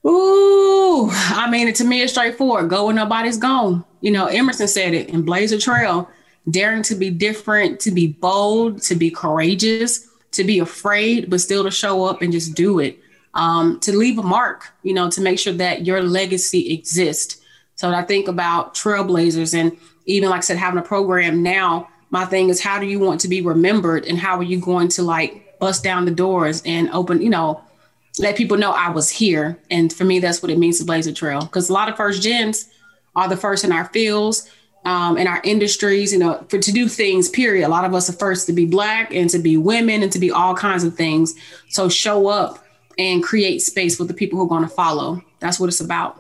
Ooh, 0.06 1.10
I 1.12 1.50
mean, 1.50 1.72
to 1.74 1.84
me, 1.84 2.02
it's 2.02 2.14
straightforward. 2.14 2.70
Go 2.70 2.86
where 2.86 2.96
nobody's 2.96 3.38
gone. 3.38 3.86
You 4.02 4.12
know, 4.12 4.26
Emerson 4.28 4.68
said 4.68 4.94
it 4.94 5.10
in 5.10 5.24
Blaze 5.24 5.52
a 5.52 5.58
Trail, 5.58 6.10
daring 6.50 6.84
to 6.84 6.96
be 6.96 7.10
different, 7.10 7.80
to 7.82 7.92
be 7.92 8.08
bold, 8.08 8.82
to 8.84 8.96
be 8.96 9.10
courageous, 9.10 10.08
to 10.32 10.44
be 10.44 10.60
afraid, 10.60 11.30
but 11.30 11.40
still 11.42 11.64
to 11.64 11.72
show 11.72 12.04
up 12.04 12.22
and 12.22 12.34
just 12.34 12.56
do 12.56 12.80
it. 12.80 13.00
Um, 13.34 13.80
to 13.80 13.98
leave 13.98 14.20
a 14.20 14.24
mark, 14.24 14.74
you 14.84 14.94
know, 14.94 15.10
to 15.10 15.22
make 15.22 15.40
sure 15.40 15.54
that 15.54 15.86
your 15.86 16.04
legacy 16.04 16.74
exists. 16.74 17.42
So 17.76 17.90
I 17.90 18.04
think 18.04 18.28
about 18.28 18.76
trailblazers 18.76 19.58
and 19.58 19.76
even 20.06 20.30
like 20.30 20.40
I 20.40 20.42
said, 20.42 20.58
having 20.58 20.80
a 20.80 20.84
program 20.84 21.42
now 21.42 21.88
my 22.14 22.26
thing 22.26 22.50
is 22.50 22.62
how 22.62 22.80
do 22.80 22.86
you 22.86 23.00
want 23.00 23.20
to 23.22 23.28
be 23.28 23.42
remembered 23.42 24.06
and 24.06 24.20
how 24.20 24.38
are 24.38 24.44
you 24.44 24.60
going 24.60 24.88
to 24.88 25.02
like 25.02 25.58
bust 25.58 25.84
down 25.84 26.06
the 26.06 26.12
doors 26.12 26.62
and 26.64 26.88
open, 26.92 27.24
you 27.24 27.30
know, 27.32 27.60
let 28.20 28.38
people 28.38 28.58
know 28.58 28.72
I 28.72 28.90
was 28.90 29.10
here. 29.10 29.58
And 29.70 29.92
for 29.92 30.04
me, 30.04 30.20
that's 30.20 30.42
what 30.42 30.52
it 30.52 30.58
means 30.58 30.80
to 30.80 30.86
blaze 30.86 31.08
a 31.08 31.14
trail. 31.14 31.42
Because 31.42 31.70
a 31.70 31.74
lot 31.74 31.90
of 31.90 31.98
first 31.98 32.22
gens 32.22 32.70
are 33.16 33.28
the 33.28 33.38
first 33.38 33.64
in 33.64 33.72
our 33.72 33.86
fields, 33.86 34.50
um, 34.86 35.18
in 35.18 35.28
our 35.28 35.42
industries, 35.44 36.14
you 36.14 36.20
know, 36.20 36.46
for 36.50 36.60
to 36.60 36.72
do 36.72 36.88
things, 36.88 37.30
period. 37.30 37.66
A 37.66 37.70
lot 37.70 37.86
of 37.86 37.94
us 37.94 38.10
are 38.10 38.14
first 38.14 38.46
to 38.48 38.54
be 38.54 38.66
black 38.66 39.14
and 39.14 39.30
to 39.30 39.40
be 39.40 39.58
women 39.58 40.04
and 40.04 40.12
to 40.12 40.20
be 40.20 40.32
all 40.32 40.56
kinds 40.56 40.84
of 40.84 40.96
things. 40.96 41.34
So 41.70 41.90
show 41.90 42.28
up 42.28 42.64
and 42.98 43.24
create 43.24 43.62
space 43.62 43.98
for 43.98 44.04
the 44.04 44.14
people 44.14 44.38
who 44.38 44.46
are 44.46 44.50
going 44.50 44.64
to 44.64 44.76
follow. 44.76 45.22
That's 45.40 45.60
what 45.60 45.68
it's 45.68 45.82
about. 45.82 46.20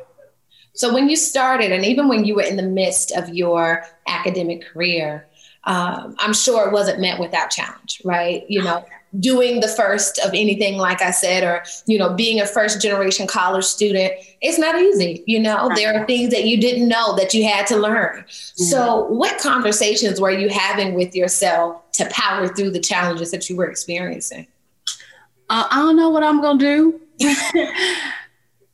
So 0.73 0.91
when 0.91 1.08
you 1.08 1.15
started, 1.15 1.71
and 1.71 1.86
even 1.86 2.08
when 2.08 2.25
you 2.25 2.36
were 2.36 2.41
in 2.41 2.56
the 2.56 2.63
midst 2.63 3.12
of 3.12 3.29
your 3.29 3.84
academic 4.08 4.65
career, 4.65 5.27
um, 5.65 6.15
I'm 6.17 6.34
sure 6.34 6.67
it 6.67 6.73
wasn't 6.73 6.99
met 6.99 7.19
without 7.19 7.51
challenge, 7.51 8.01
right? 8.03 8.43
You 8.49 8.63
know, 8.63 8.84
doing 9.19 9.60
the 9.60 9.67
first 9.67 10.19
of 10.19 10.32
anything, 10.34 10.78
like 10.78 11.02
I 11.02 11.12
said, 11.12 11.43
or, 11.43 11.63
you 11.86 11.97
know, 11.97 12.13
being 12.13 12.41
a 12.41 12.45
first 12.45 12.82
generation 12.82 13.28
college 13.28 13.65
student, 13.65 14.13
it's 14.41 14.58
not 14.58 14.80
easy. 14.80 15.23
You 15.28 15.39
know, 15.39 15.67
right. 15.67 15.76
there 15.76 15.93
are 15.93 16.06
things 16.06 16.32
that 16.32 16.45
you 16.45 16.60
didn't 16.60 16.88
know 16.88 17.15
that 17.15 17.34
you 17.34 17.43
had 17.45 17.67
to 17.67 17.78
learn. 17.78 18.23
Mm-hmm. 18.23 18.63
So, 18.63 19.06
what 19.06 19.39
conversations 19.39 20.19
were 20.19 20.32
you 20.32 20.49
having 20.49 20.93
with 20.93 21.15
yourself 21.15 21.91
to 21.93 22.06
power 22.10 22.47
through 22.47 22.71
the 22.71 22.80
challenges 22.80 23.32
that 23.32 23.49
you 23.49 23.56
were 23.56 23.69
experiencing? 23.69 24.47
Uh, 25.49 25.67
I 25.69 25.78
don't 25.78 25.95
know 25.95 26.10
what 26.10 26.23
I'm 26.23 26.41
going 26.41 26.60
to 26.60 26.65
do. 26.65 27.02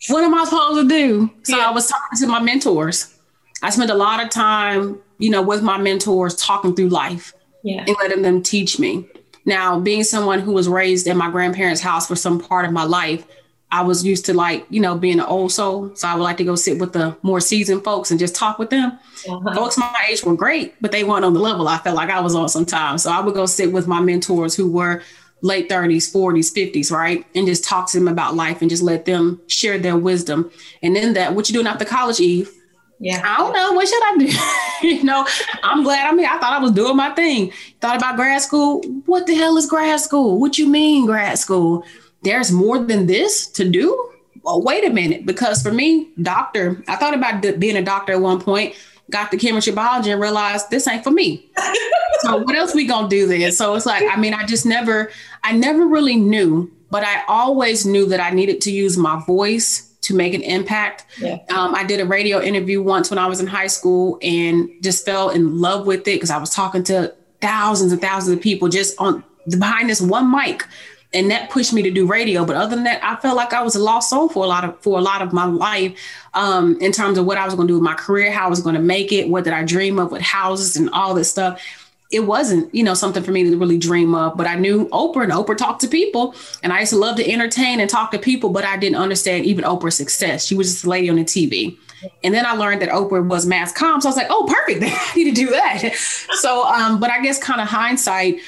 what 0.10 0.24
am 0.24 0.34
I 0.34 0.46
supposed 0.46 0.82
to 0.82 0.88
do? 0.88 1.30
So, 1.44 1.58
yeah. 1.58 1.70
I 1.70 1.72
was 1.72 1.88
talking 1.88 2.20
to 2.20 2.28
my 2.28 2.42
mentors. 2.42 3.16
I 3.62 3.72
spent 3.72 3.92
a 3.92 3.96
lot 3.96 4.24
of 4.24 4.30
time 4.30 5.02
you 5.20 5.30
know, 5.30 5.42
with 5.42 5.62
my 5.62 5.78
mentors, 5.78 6.36
talking 6.36 6.76
through 6.76 6.90
life 6.90 7.34
yeah. 7.64 7.84
and 7.86 7.96
letting 8.00 8.24
them 8.24 8.42
teach 8.42 8.80
me. 8.80 9.06
Now, 9.46 9.80
being 9.80 10.04
someone 10.04 10.40
who 10.40 10.52
was 10.52 10.68
raised 10.68 11.08
in 11.08 11.18
my 11.18 11.30
grandparents' 11.30 11.82
house 11.82 12.08
for 12.08 12.16
some 12.16 12.40
part 12.40 12.66
of 12.66 12.72
my 12.72 12.84
life, 12.84 13.26
I 13.72 13.84
was 13.84 14.04
used 14.04 14.26
to 14.26 14.34
like, 14.34 14.66
you 14.70 14.80
know, 14.80 14.98
being 14.98 15.20
an 15.20 15.26
old 15.26 15.52
soul. 15.52 15.96
So 15.96 16.08
I 16.08 16.16
would 16.16 16.24
like 16.24 16.38
to 16.38 16.44
go 16.44 16.56
sit 16.56 16.80
with 16.80 16.94
the 16.94 17.16
more 17.22 17.40
seasoned 17.40 17.84
folks 17.84 18.10
and 18.10 18.20
just 18.20 18.36
talk 18.36 18.58
with 18.58 18.72
them. 18.72 18.98
Uh-huh. 19.28 19.54
Folks 19.54 19.78
my 19.78 19.94
age 20.10 20.24
were 20.24 20.36
great, 20.36 20.74
but 20.82 20.92
they 20.92 21.04
weren't 21.04 21.26
on 21.26 21.34
the 21.34 21.40
level 21.40 21.68
I 21.68 21.78
felt 21.78 21.96
like 21.96 22.10
I 22.10 22.20
was 22.20 22.34
on 22.36 22.50
sometimes. 22.50 23.04
So 23.04 23.12
I 23.12 23.22
would 23.22 23.36
go 23.36 23.46
sit 23.46 23.72
with 23.72 23.88
my 23.88 24.02
mentors 24.02 24.56
who 24.56 24.72
were 24.72 25.04
late 25.42 25.70
30s, 25.70 26.14
40s, 26.14 26.54
50s, 26.54 26.92
right? 26.92 27.26
And 27.36 27.46
just 27.46 27.64
talk 27.64 27.90
to 27.92 28.00
them 28.00 28.08
about 28.08 28.36
life 28.36 28.62
and 28.62 28.70
just 28.70 28.84
let 28.84 29.06
them 29.06 29.40
share 29.48 29.78
their 29.78 29.98
wisdom. 29.98 30.52
And 30.82 30.96
then 30.96 31.14
that, 31.14 31.36
what 31.36 31.48
you 31.48 31.54
doing 31.54 31.68
after 31.68 31.86
college, 31.86 32.20
Eve? 32.20 32.52
Yeah. 33.00 33.22
I 33.24 33.38
don't 33.38 33.54
know. 33.54 33.72
What 33.74 33.88
should 33.88 34.04
I 34.04 34.18
do? 34.18 34.88
you 34.88 35.04
know, 35.04 35.26
I'm 35.64 35.84
glad 35.84 36.08
I'm 36.08 36.20
here. 36.20 36.28
I 36.30 36.38
thought 36.38 36.54
I 36.54 36.60
was 36.60 36.72
doing 36.72 36.98
my 36.98 37.12
thing. 37.12 37.52
Thought 37.80 37.98
about 37.98 38.18
grad 38.18 38.42
school. 38.42 38.82
What 39.06 39.26
the 39.26 39.36
hell 39.36 39.58
is 39.58 39.66
grad 39.66 40.00
school? 40.02 40.40
What 40.40 40.58
you 40.58 40.68
mean 40.68 41.06
grad 41.06 41.40
school? 41.40 41.86
There's 42.24 42.52
more 42.52 42.80
than 42.80 43.06
this 43.06 43.48
to 43.52 43.68
do? 43.68 44.12
Well, 44.44 44.62
wait 44.62 44.84
a 44.84 44.90
minute. 44.90 45.26
Because 45.26 45.64
for 45.64 45.72
me, 45.72 46.10
doctor, 46.22 46.84
I 46.88 46.98
thought 46.98 47.14
about 47.14 47.42
being 47.60 47.78
a 47.78 47.82
doctor 47.82 48.14
at 48.14 48.22
one 48.22 48.42
point, 48.42 48.76
got 49.10 49.32
the 49.32 49.38
chemistry 49.38 49.74
biology 49.74 50.12
and 50.12 50.22
realized 50.22 50.70
this 50.70 50.88
ain't 50.88 51.04
for 51.04 51.12
me. 51.12 51.50
so 52.20 52.38
what 52.38 52.56
else 52.56 52.76
we 52.76 52.86
gonna 52.86 53.08
do 53.08 53.28
then? 53.28 53.52
So 53.54 53.76
it's 53.76 53.86
like, 53.86 54.04
I 54.12 54.20
mean, 54.20 54.34
I 54.34 54.46
just 54.46 54.66
never, 54.66 55.10
I 55.44 55.54
never 55.54 55.88
really 55.88 56.18
knew, 56.18 56.70
but 56.92 57.04
I 57.04 57.24
always 57.28 57.86
knew 57.86 58.06
that 58.08 58.20
I 58.20 58.32
needed 58.32 58.60
to 58.62 58.72
use 58.72 58.98
my 58.98 59.24
voice 59.26 59.89
to 60.02 60.16
make 60.16 60.34
an 60.34 60.42
impact. 60.42 61.06
Yeah. 61.20 61.40
Um, 61.50 61.76
I 61.76 61.84
did 61.84 62.00
a 62.00 62.06
radio 62.06 62.42
interview 62.42 62.82
once 62.82 63.10
when 63.10 63.20
I 63.20 63.28
was 63.28 63.40
in 63.40 63.48
high 63.48 63.68
school 63.68 64.18
and 64.22 64.70
just 64.82 65.06
fell 65.06 65.30
in 65.30 65.60
love 65.60 65.86
with 65.86 66.02
it 66.02 66.16
because 66.16 66.30
I 66.30 66.38
was 66.38 66.50
talking 66.52 66.84
to 66.86 67.14
thousands 67.42 67.92
and 67.92 68.02
thousands 68.02 68.36
of 68.36 68.42
people 68.42 68.70
just 68.70 69.00
on 69.00 69.24
behind 69.50 69.90
this 69.90 70.02
one 70.02 70.32
mic. 70.32 70.66
And 71.12 71.32
that 71.32 71.50
pushed 71.50 71.74
me 71.74 71.82
to 71.82 71.90
do 71.90 72.06
radio. 72.06 72.46
But 72.46 72.56
other 72.56 72.76
than 72.76 72.84
that, 72.84 73.04
I 73.04 73.16
felt 73.16 73.36
like 73.36 73.52
I 73.52 73.64
was 73.64 73.76
a 73.76 73.80
lost 73.80 74.12
soul 74.12 74.30
for 74.30 74.44
a 74.44 74.48
lot 74.48 74.64
of 74.64 74.80
for 74.82 75.00
a 75.00 75.02
lot 75.02 75.24
of 75.24 75.34
my 75.34 75.46
life, 75.46 75.98
um, 76.36 76.80
in 76.82 76.92
terms 76.92 77.18
of 77.18 77.26
what 77.26 77.40
I 77.40 77.46
was 77.46 77.56
going 77.56 77.68
to 77.68 77.72
do 77.72 77.76
with 77.80 77.84
my 77.84 77.96
career, 77.96 78.32
how 78.32 78.46
I 78.46 78.50
was 78.50 78.62
going 78.62 78.76
to 78.76 78.82
make 78.82 79.12
it, 79.12 79.28
what 79.28 79.44
did 79.44 79.54
I 79.54 79.64
dream 79.64 79.98
of 79.98 80.12
with 80.12 80.22
houses 80.22 80.76
and 80.76 80.88
all 80.92 81.16
this 81.16 81.30
stuff 81.30 81.89
it 82.12 82.22
wasn't, 82.22 82.74
you 82.74 82.84
know, 82.84 82.96
something 82.96 83.22
for 83.22 83.32
me 83.32 83.44
to 83.44 83.58
really 83.58 83.78
dream 83.78 84.16
of. 84.16 84.36
But 84.36 84.48
I 84.48 84.56
knew 84.56 84.88
Oprah 84.90 85.24
and 85.24 85.32
Oprah 85.32 85.56
talked 85.56 85.82
to 85.82 85.88
people. 85.88 86.34
And 86.64 86.74
I 86.74 86.80
used 86.80 86.92
to 86.92 86.98
love 86.98 87.18
to 87.18 87.32
entertain 87.32 87.80
and 87.80 87.90
talk 87.90 88.12
to 88.12 88.20
people, 88.20 88.50
but 88.50 88.66
I 88.66 88.78
didn't 88.78 88.98
understand 88.98 89.46
even 89.46 89.64
Oprah's 89.64 89.96
success. 89.96 90.46
She 90.46 90.56
was 90.56 90.72
just 90.72 90.86
a 90.86 90.90
lady 90.90 91.10
on 91.10 91.18
the 91.18 91.24
TV. 91.24 91.78
And 92.24 92.34
then 92.34 92.46
I 92.46 92.54
learned 92.54 92.82
that 92.82 92.90
Oprah 92.90 93.28
was 93.28 93.46
mass 93.46 93.72
comm. 93.72 94.02
So 94.02 94.10
I 94.10 94.12
was 94.12 94.18
like, 94.18 94.28
oh, 94.30 94.46
perfect. 94.50 94.84
I 94.88 95.16
need 95.16 95.36
to 95.36 95.46
do 95.46 95.52
that. 95.52 95.94
so 96.42 96.66
um, 96.66 97.00
but 97.00 97.12
I 97.12 97.22
guess 97.22 97.38
kind 97.38 97.62
of 97.62 97.68
hindsight, 97.68 98.40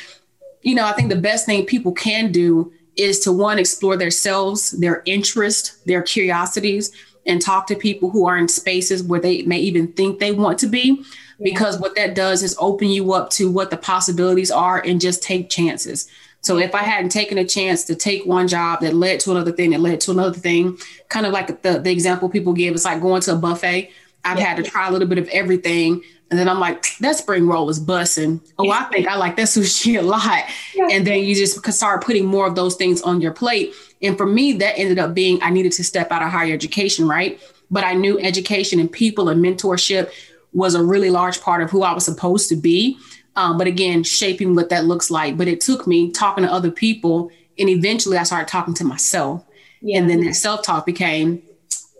you 0.62 0.74
know, 0.74 0.86
I 0.86 0.94
think 0.94 1.10
the 1.10 1.16
best 1.16 1.46
thing 1.46 1.66
people 1.66 1.92
can 1.92 2.32
do 2.32 2.72
is 2.96 3.20
to 3.22 3.32
one, 3.32 3.60
explore 3.60 3.96
themselves, 3.96 4.72
their 4.72 5.02
interest, 5.06 5.86
their 5.86 6.02
curiosities, 6.02 6.92
and 7.26 7.42
talk 7.42 7.68
to 7.68 7.76
people 7.76 8.10
who 8.10 8.26
are 8.26 8.38
in 8.38 8.48
spaces 8.48 9.04
where 9.04 9.20
they 9.20 9.44
may 9.44 9.60
even 9.60 9.88
think 9.94 10.20
they 10.20 10.32
want 10.32 10.58
to 10.60 10.68
be 10.68 11.04
because 11.42 11.80
what 11.80 11.96
that 11.96 12.16
does 12.16 12.44
is 12.44 12.56
open 12.60 12.90
you 12.90 13.14
up 13.14 13.30
to 13.32 13.50
what 13.50 13.70
the 13.70 13.78
possibilities 13.78 14.52
are 14.52 14.82
and 14.86 15.02
just 15.02 15.24
take 15.24 15.50
chances. 15.50 16.08
So 16.42 16.58
if 16.58 16.74
I 16.74 16.80
hadn't 16.80 17.12
taken 17.12 17.38
a 17.38 17.46
chance 17.46 17.84
to 17.86 17.96
take 17.96 18.26
one 18.26 18.48
job 18.48 18.82
that 18.82 18.96
led 18.96 19.20
to 19.22 19.32
another 19.32 19.52
thing 19.52 19.72
that 19.72 19.80
led 19.80 20.02
to 20.02 20.12
another 20.12 20.38
thing, 20.38 20.78
kind 21.10 21.26
of 21.26 21.34
like 21.34 21.62
the, 21.62 21.80
the 21.80 21.92
example 21.92 22.30
people 22.30 22.54
give, 22.54 22.74
it's 22.74 22.86
like 22.86 23.02
going 23.02 23.22
to 23.22 23.34
a 23.34 23.38
buffet. 23.38 23.92
I've 24.24 24.40
yeah. 24.40 24.46
had 24.46 24.58
to 24.58 24.64
try 24.64 24.88
a 24.88 24.92
little 24.92 25.08
bit 25.08 25.20
of 25.20 25.28
everything. 25.30 26.02
And 26.32 26.40
then 26.40 26.48
I'm 26.48 26.60
like, 26.60 26.98
that 27.02 27.18
spring 27.18 27.46
roll 27.46 27.66
was 27.66 27.78
bussing. 27.78 28.40
Oh, 28.58 28.72
I 28.72 28.86
think 28.86 29.06
I 29.06 29.18
like 29.18 29.36
that 29.36 29.48
sushi 29.48 30.00
a 30.00 30.02
lot. 30.02 30.46
And 30.90 31.06
then 31.06 31.20
you 31.20 31.36
just 31.36 31.64
start 31.74 32.04
putting 32.04 32.26
more 32.26 32.48
of 32.48 32.56
those 32.56 32.76
things 32.76 33.02
on 33.02 33.20
your 33.20 33.34
plate. 33.34 33.74
And 34.02 34.18
for 34.18 34.26
me, 34.26 34.54
that 34.54 34.80
ended 34.80 34.98
up 34.98 35.14
being 35.14 35.44
I 35.44 35.50
needed 35.50 35.74
to 35.74 35.84
step 35.84 36.10
out 36.10 36.24
of 36.24 36.30
higher 36.30 36.54
education, 36.54 37.08
right? 37.08 37.40
But 37.70 37.84
I 37.84 37.94
knew 37.94 38.18
education 38.20 38.80
and 38.80 38.90
people 38.90 39.28
and 39.28 39.44
mentorship 39.44 40.10
was 40.54 40.74
a 40.74 40.84
really 40.84 41.10
large 41.10 41.42
part 41.42 41.62
of 41.62 41.70
who 41.70 41.84
I 41.84 41.94
was 41.94 42.06
supposed 42.06 42.50
to 42.50 42.56
be. 42.56 42.98
Um, 43.36 43.58
but 43.58 43.68
again, 43.68 44.04
shaping 44.04 44.56
what 44.56 44.70
that 44.70 44.86
looks 44.86 45.12
like. 45.12 45.38
But 45.38 45.48
it 45.48 45.62
took 45.62 45.86
me 45.86 46.12
talking 46.12 46.44
to 46.46 46.52
other 46.52 46.72
people, 46.72 47.32
and 47.58 47.70
eventually 47.70 48.18
I 48.18 48.24
started 48.24 48.48
talking 48.48 48.74
to 48.76 48.84
myself. 48.84 49.46
Yeah. 49.82 50.00
And 50.00 50.10
then 50.10 50.24
that 50.26 50.36
self 50.36 50.64
talk 50.64 50.86
became, 50.86 51.42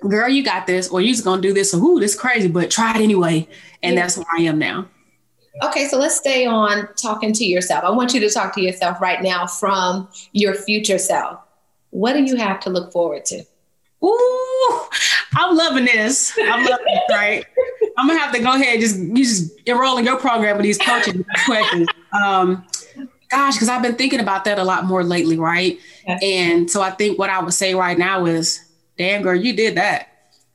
girl, 0.02 0.30
you 0.30 0.44
got 0.44 0.68
this, 0.68 0.90
or 0.90 1.02
you're 1.02 1.14
just 1.14 1.24
gonna 1.24 1.42
do 1.42 1.54
this. 1.54 1.72
So, 1.72 1.78
ooh, 1.80 2.00
this 2.00 2.16
crazy, 2.16 2.48
but 2.48 2.70
try 2.70 2.92
it 2.92 3.02
anyway. 3.02 3.48
And 3.84 3.96
yeah. 3.96 4.02
that's 4.02 4.18
where 4.18 4.26
I 4.38 4.42
am 4.44 4.60
now. 4.60 4.88
Okay, 5.64 5.88
so 5.88 5.98
let's 5.98 6.16
stay 6.16 6.46
on 6.46 6.88
talking 6.96 7.34
to 7.34 7.46
yourself. 7.46 7.84
I 7.84 7.90
want 7.90 8.14
you 8.14 8.20
to 8.22 8.30
talk 8.30 8.54
to 8.56 8.62
yourself 8.62 9.02
right 9.02 9.22
now 9.22 9.46
from 9.48 10.08
your 10.32 10.56
future 10.56 10.98
self. 10.98 11.40
What 11.90 12.14
do 12.14 12.24
you 12.24 12.38
have 12.38 12.60
to 12.62 12.70
look 12.70 12.92
forward 12.92 13.26
to? 13.26 13.44
Ooh, 14.04 14.82
I'm 15.36 15.56
loving 15.56 15.86
this. 15.86 16.38
I'm 16.42 16.66
loving 16.66 17.00
right? 17.12 17.46
I'm 17.98 18.08
gonna 18.08 18.20
have 18.20 18.34
to 18.34 18.42
go 18.42 18.54
ahead 18.54 18.76
and 18.76 18.82
just 18.82 18.98
you 18.98 19.24
just 19.24 19.60
enroll 19.66 19.98
in 19.98 20.06
your 20.06 20.18
program 20.18 20.58
with 20.58 20.64
these 20.64 20.78
coaching 20.78 21.24
questions. 21.46 21.88
Um, 22.14 22.66
gosh, 23.30 23.56
because 23.56 23.70
I've 23.70 23.84
been 23.84 23.96
thinking 23.96 24.20
about 24.20 24.46
that 24.46 24.58
a 24.58 24.64
lot 24.64 24.86
more 24.86 25.04
lately, 25.04 25.38
right? 25.38 25.78
And 26.08 26.70
so 26.70 26.82
I 26.82 26.92
think 26.92 27.20
what 27.20 27.30
I 27.30 27.42
would 27.42 27.54
say 27.54 27.76
right 27.76 27.98
now 27.98 28.26
is, 28.26 28.71
damn 29.02 29.24
girl, 29.24 29.36
you 29.36 29.54
did 29.54 29.76
that. 29.76 30.08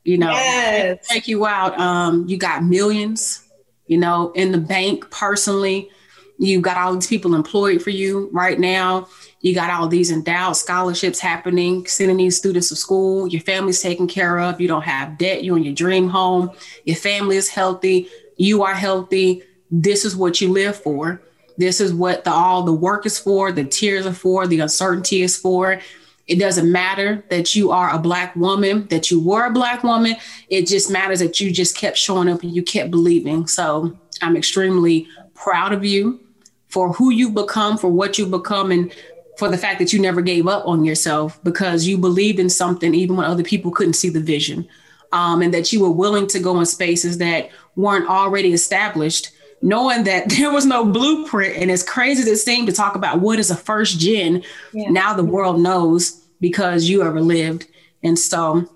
You 0.04 0.18
know, 0.18 0.30
yes. 0.30 1.08
take 1.08 1.26
you 1.26 1.46
out. 1.46 1.76
Um, 1.80 2.28
you 2.28 2.36
got 2.36 2.62
millions, 2.62 3.42
you 3.88 3.98
know, 3.98 4.30
in 4.32 4.52
the 4.52 4.58
bank 4.58 5.10
personally. 5.10 5.90
You 6.38 6.60
got 6.60 6.76
all 6.76 6.94
these 6.94 7.08
people 7.08 7.34
employed 7.34 7.82
for 7.82 7.90
you 7.90 8.28
right 8.32 8.58
now. 8.58 9.08
You 9.40 9.52
got 9.52 9.70
all 9.70 9.88
these 9.88 10.12
endowed 10.12 10.56
scholarships 10.56 11.18
happening, 11.18 11.86
sending 11.86 12.18
these 12.18 12.36
students 12.36 12.68
to 12.68 12.76
school. 12.76 13.26
Your 13.26 13.40
family's 13.40 13.82
taken 13.82 14.06
care 14.06 14.38
of. 14.38 14.60
You 14.60 14.68
don't 14.68 14.82
have 14.82 15.18
debt. 15.18 15.42
You're 15.42 15.56
in 15.56 15.64
your 15.64 15.74
dream 15.74 16.08
home. 16.08 16.50
Your 16.84 16.96
family 16.96 17.36
is 17.36 17.48
healthy. 17.48 18.08
You 18.36 18.62
are 18.62 18.74
healthy. 18.74 19.42
This 19.72 20.04
is 20.04 20.14
what 20.14 20.40
you 20.40 20.52
live 20.52 20.76
for. 20.76 21.20
This 21.58 21.80
is 21.80 21.92
what 21.92 22.22
the, 22.22 22.30
all 22.30 22.62
the 22.62 22.72
work 22.72 23.06
is 23.06 23.18
for, 23.18 23.50
the 23.50 23.64
tears 23.64 24.06
are 24.06 24.12
for, 24.12 24.46
the 24.46 24.60
uncertainty 24.60 25.22
is 25.22 25.36
for. 25.36 25.80
It 26.26 26.40
doesn't 26.40 26.70
matter 26.70 27.24
that 27.30 27.54
you 27.54 27.70
are 27.70 27.94
a 27.94 27.98
Black 27.98 28.34
woman, 28.34 28.88
that 28.88 29.10
you 29.10 29.20
were 29.20 29.46
a 29.46 29.52
Black 29.52 29.84
woman. 29.84 30.16
It 30.48 30.66
just 30.66 30.90
matters 30.90 31.20
that 31.20 31.40
you 31.40 31.52
just 31.52 31.76
kept 31.76 31.96
showing 31.96 32.28
up 32.28 32.42
and 32.42 32.54
you 32.54 32.62
kept 32.62 32.90
believing. 32.90 33.46
So 33.46 33.96
I'm 34.20 34.36
extremely 34.36 35.06
proud 35.34 35.72
of 35.72 35.84
you 35.84 36.20
for 36.68 36.92
who 36.92 37.10
you've 37.10 37.34
become, 37.34 37.78
for 37.78 37.88
what 37.88 38.18
you've 38.18 38.32
become, 38.32 38.72
and 38.72 38.92
for 39.38 39.48
the 39.48 39.58
fact 39.58 39.78
that 39.78 39.92
you 39.92 40.00
never 40.00 40.20
gave 40.20 40.48
up 40.48 40.66
on 40.66 40.84
yourself 40.84 41.42
because 41.44 41.86
you 41.86 41.96
believed 41.98 42.40
in 42.40 42.48
something 42.48 42.94
even 42.94 43.16
when 43.16 43.26
other 43.26 43.44
people 43.44 43.70
couldn't 43.70 43.92
see 43.92 44.08
the 44.08 44.20
vision. 44.20 44.66
Um, 45.12 45.42
and 45.42 45.54
that 45.54 45.72
you 45.72 45.80
were 45.80 45.90
willing 45.90 46.26
to 46.28 46.40
go 46.40 46.58
in 46.58 46.66
spaces 46.66 47.18
that 47.18 47.50
weren't 47.76 48.08
already 48.08 48.52
established, 48.52 49.30
knowing 49.62 50.04
that 50.04 50.28
there 50.36 50.52
was 50.52 50.66
no 50.66 50.84
blueprint. 50.84 51.56
And 51.56 51.70
as 51.70 51.82
crazy 51.82 52.22
as 52.22 52.28
it 52.28 52.36
seemed 52.38 52.66
to 52.68 52.72
talk 52.72 52.94
about 52.94 53.20
what 53.20 53.38
is 53.38 53.50
a 53.50 53.56
first 53.56 53.98
gen, 53.98 54.42
yeah. 54.72 54.90
now 54.90 55.14
the 55.14 55.24
world 55.24 55.60
knows 55.60 56.22
because 56.40 56.88
you 56.88 57.02
ever 57.02 57.20
lived. 57.20 57.66
And 58.02 58.18
so, 58.18 58.68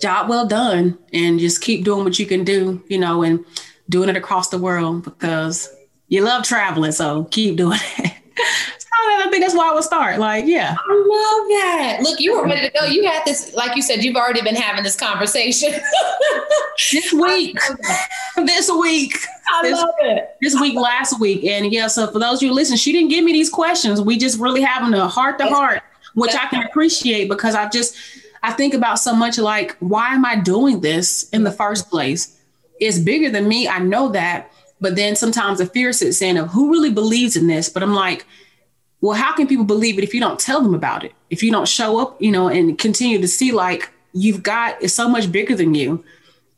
job 0.00 0.28
well 0.28 0.46
done, 0.46 0.98
and 1.12 1.38
just 1.38 1.62
keep 1.62 1.84
doing 1.84 2.04
what 2.04 2.18
you 2.18 2.26
can 2.26 2.44
do, 2.44 2.82
you 2.88 2.98
know, 2.98 3.22
and 3.22 3.44
doing 3.88 4.08
it 4.08 4.16
across 4.16 4.48
the 4.48 4.58
world 4.58 5.04
because 5.04 5.72
You 6.08 6.20
love 6.22 6.44
traveling, 6.44 6.92
so 6.92 7.24
keep 7.24 7.56
doing 7.56 7.78
it. 7.98 8.12
I 9.04 9.28
think 9.30 9.42
that's 9.42 9.54
why 9.54 9.70
I 9.70 9.74
would 9.74 9.84
start. 9.84 10.18
Like, 10.18 10.46
yeah. 10.46 10.76
I 10.78 10.94
love 10.94 11.48
that. 11.48 11.98
Look, 12.02 12.20
you 12.20 12.36
were 12.36 12.44
ready 12.44 12.68
to 12.68 12.78
go. 12.78 12.86
You 12.86 13.04
had 13.06 13.24
this, 13.24 13.52
like 13.54 13.76
you 13.76 13.82
said, 13.82 14.04
you've 14.04 14.16
already 14.16 14.42
been 14.42 14.56
having 14.56 14.84
this 14.84 14.96
conversation. 14.96 15.72
this 16.92 17.12
week. 17.12 17.58
this 18.36 18.70
week. 18.70 19.16
I 19.52 19.62
this, 19.62 19.78
love 19.78 19.94
it. 20.00 20.36
This 20.40 20.60
week, 20.60 20.76
last 20.76 21.20
week. 21.20 21.44
And 21.44 21.72
yeah, 21.72 21.86
so 21.86 22.10
for 22.10 22.18
those 22.18 22.38
of 22.38 22.42
you 22.42 22.52
listen, 22.52 22.76
she 22.76 22.92
didn't 22.92 23.10
give 23.10 23.24
me 23.24 23.32
these 23.32 23.50
questions. 23.50 24.00
We 24.00 24.18
just 24.18 24.38
really 24.38 24.62
having 24.62 24.94
a 24.94 25.08
heart 25.08 25.38
to 25.38 25.46
heart, 25.46 25.82
which 26.14 26.34
I 26.34 26.46
can 26.46 26.64
appreciate 26.64 27.28
because 27.28 27.54
I 27.54 27.68
just 27.68 27.96
I 28.42 28.52
think 28.52 28.74
about 28.74 28.98
so 28.98 29.14
much 29.14 29.38
like, 29.38 29.76
why 29.78 30.14
am 30.14 30.24
I 30.24 30.36
doing 30.36 30.80
this 30.80 31.28
in 31.30 31.44
the 31.44 31.52
first 31.52 31.88
place? 31.88 32.38
It's 32.80 32.98
bigger 32.98 33.30
than 33.30 33.46
me. 33.46 33.68
I 33.68 33.78
know 33.78 34.08
that. 34.10 34.50
But 34.80 34.96
then 34.96 35.14
sometimes 35.14 35.58
the 35.58 35.66
fear 35.66 35.92
sits 35.92 36.20
in 36.20 36.36
of 36.36 36.48
who 36.48 36.70
really 36.70 36.90
believes 36.90 37.36
in 37.36 37.46
this. 37.46 37.68
But 37.68 37.84
I'm 37.84 37.94
like, 37.94 38.26
well, 39.02 39.16
how 39.18 39.34
can 39.34 39.48
people 39.48 39.64
believe 39.64 39.98
it 39.98 40.04
if 40.04 40.14
you 40.14 40.20
don't 40.20 40.38
tell 40.38 40.62
them 40.62 40.74
about 40.74 41.04
it? 41.04 41.12
If 41.28 41.42
you 41.42 41.50
don't 41.50 41.66
show 41.66 41.98
up, 41.98 42.22
you 42.22 42.30
know, 42.30 42.48
and 42.48 42.78
continue 42.78 43.20
to 43.20 43.26
see 43.28 43.50
like 43.50 43.90
you've 44.12 44.44
got 44.44 44.80
is 44.80 44.94
so 44.94 45.08
much 45.08 45.30
bigger 45.30 45.56
than 45.56 45.74
you. 45.74 46.04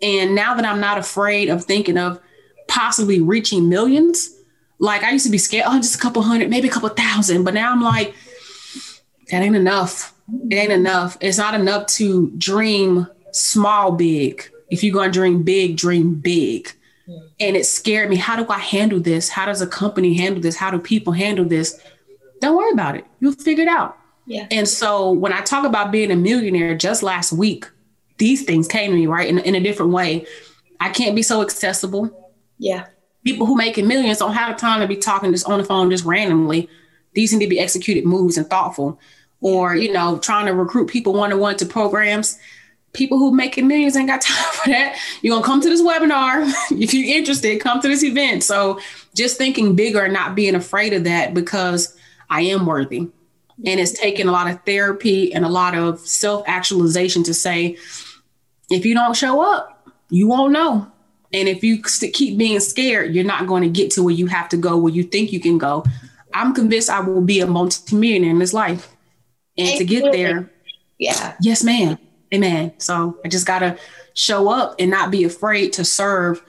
And 0.03 0.35
now 0.35 0.55
that 0.55 0.67
I'm 0.67 0.79
not 0.79 0.99
afraid 0.99 1.49
of 1.49 1.65
thinking 1.65 1.97
of 1.97 2.21
possibly 2.69 3.19
reaching 3.19 3.71
millions, 3.71 4.31
like 4.79 5.03
I 5.03 5.11
used 5.11 5.25
to 5.25 5.33
be 5.33 5.39
scared, 5.39 5.65
oh, 5.67 5.77
just 5.79 5.95
a 5.95 5.99
couple 5.99 6.21
hundred, 6.21 6.51
maybe 6.51 6.69
a 6.69 6.71
couple 6.71 6.91
thousand. 6.91 7.45
But 7.45 7.55
now 7.55 7.73
I'm 7.73 7.83
like, 7.83 8.15
that 9.31 9.43
ain't 9.43 9.57
enough. 9.57 10.15
It 10.51 10.55
ain't 10.55 10.73
enough. 10.73 11.17
It's 11.23 11.39
not 11.39 11.55
enough 11.55 11.87
to 11.87 12.31
dream 12.37 13.07
small, 13.33 13.93
big. 13.93 14.51
If 14.69 14.85
you're 14.85 14.93
going 14.93 15.11
to 15.13 15.19
dream 15.19 15.45
big, 15.45 15.79
dream 15.79 16.17
big. 16.17 16.71
And 17.41 17.57
it 17.57 17.65
scared 17.65 18.11
me. 18.11 18.17
How 18.17 18.37
do 18.37 18.47
I 18.51 18.59
handle 18.59 19.01
this? 19.01 19.31
How 19.31 19.47
does 19.47 19.63
a 19.63 19.67
company 19.67 20.15
handle 20.15 20.43
this? 20.43 20.57
How 20.57 20.71
do 20.71 20.79
people 20.79 21.15
handle 21.15 21.45
this? 21.45 21.81
Don't 22.41 22.57
worry 22.57 22.73
about 22.73 22.97
it. 22.97 23.07
You'll 23.21 23.33
figure 23.33 23.63
it 23.63 23.69
out. 23.69 23.99
Yeah. 24.27 24.47
And 24.51 24.69
so 24.69 25.11
when 25.11 25.33
I 25.33 25.41
talk 25.43 25.65
about 25.65 25.93
being 25.93 26.11
a 26.11 26.17
millionaire 26.17 26.75
just 26.75 27.03
last 27.03 27.33
week, 27.33 27.67
these 28.19 28.45
things 28.45 28.69
came 28.69 28.91
to 28.91 28.97
me, 28.97 29.07
right? 29.07 29.29
In, 29.29 29.39
in 29.39 29.55
a 29.55 29.61
different 29.61 29.93
way. 29.93 30.27
I 30.81 30.89
can't 30.91 31.17
be 31.17 31.23
so 31.23 31.43
accessible. 31.43 32.33
Yeah. 32.59 32.87
People 33.25 33.47
who 33.47 33.57
making 33.57 33.87
millions 33.87 34.19
don't 34.19 34.35
have 34.35 34.57
time 34.57 34.81
to 34.81 34.87
be 34.87 34.97
talking 34.97 35.33
just 35.33 35.49
on 35.49 35.59
the 35.59 35.65
phone 35.65 35.91
just 35.91 36.05
randomly. 36.05 36.69
These 37.15 37.33
need 37.33 37.45
to 37.45 37.51
be 37.51 37.61
executed 37.61 38.05
moves 38.05 38.37
and 38.37 38.49
thoughtful. 38.49 38.99
Or, 39.41 39.75
you 39.75 39.93
know, 39.93 40.19
trying 40.19 40.47
to 40.47 40.55
recruit 40.55 40.89
people 40.89 41.13
one-on-one 41.15 41.57
to 41.59 41.67
programs. 41.67 42.39
People 42.93 43.19
who 43.19 43.35
making 43.35 43.67
millions 43.67 43.97
ain't 43.97 44.09
got 44.09 44.21
time 44.23 44.53
for 44.53 44.71
that. 44.71 44.99
You're 45.23 45.35
gonna 45.35 45.47
come 45.47 45.61
to 45.61 45.69
this 45.69 45.83
webinar. 45.83 46.51
if 46.71 46.95
you're 46.95 47.17
interested, 47.17 47.61
come 47.61 47.81
to 47.81 47.89
this 47.89 48.05
event. 48.05 48.43
So 48.43 48.81
just 49.15 49.37
thinking 49.39 49.75
bigger 49.75 50.03
and 50.03 50.13
not 50.13 50.35
being 50.35 50.55
afraid 50.55 50.93
of 50.93 51.05
that 51.05 51.35
because 51.35 51.94
I 52.35 52.41
am 52.41 52.67
worthy. 52.67 52.99
And 52.99 53.79
it's 53.81 53.93
taken 53.93 54.29
a 54.29 54.33
lot 54.33 54.51
of 54.51 54.61
therapy 54.65 55.33
and 55.33 55.45
a 55.45 55.49
lot 55.49 55.77
of 55.77 56.01
self 56.01 56.43
actualization 56.49 57.23
to 57.23 57.33
say, 57.33 57.77
if 58.71 58.85
you 58.85 58.93
don't 58.93 59.15
show 59.15 59.41
up, 59.41 59.89
you 60.11 60.27
won't 60.27 60.53
know. 60.53 60.91
And 61.33 61.49
if 61.49 61.63
you 61.63 61.81
keep 61.81 62.37
being 62.37 62.59
scared, 62.59 63.15
you're 63.15 63.25
not 63.25 63.47
going 63.47 63.63
to 63.63 63.69
get 63.69 63.93
to 63.93 64.03
where 64.03 64.15
you 64.15 64.27
have 64.27 64.49
to 64.49 64.57
go, 64.57 64.77
where 64.77 64.93
you 64.93 65.05
think 65.05 65.33
you 65.33 65.39
can 65.39 65.59
go. 65.59 65.85
I'm 66.33 66.53
convinced 66.55 66.91
I 66.91 67.01
will 67.01 67.21
be 67.21 67.41
a 67.41 67.47
multimillionaire 67.47 68.31
in 68.31 68.41
this 68.41 68.53
life. 68.53 68.93
And 69.57 69.79
to 69.79 69.85
get 69.85 70.11
there, 70.11 70.51
yeah. 70.99 71.37
Yes, 71.41 71.63
ma'am. 71.63 71.99
Amen. 72.35 72.73
So 72.79 73.21
I 73.25 73.29
just 73.29 73.47
got 73.47 73.61
to 73.61 73.79
show 74.15 74.49
up 74.49 74.75
and 74.81 74.91
not 74.91 75.13
be 75.13 75.23
afraid 75.23 75.73
to 75.75 75.85
serve 75.85 76.43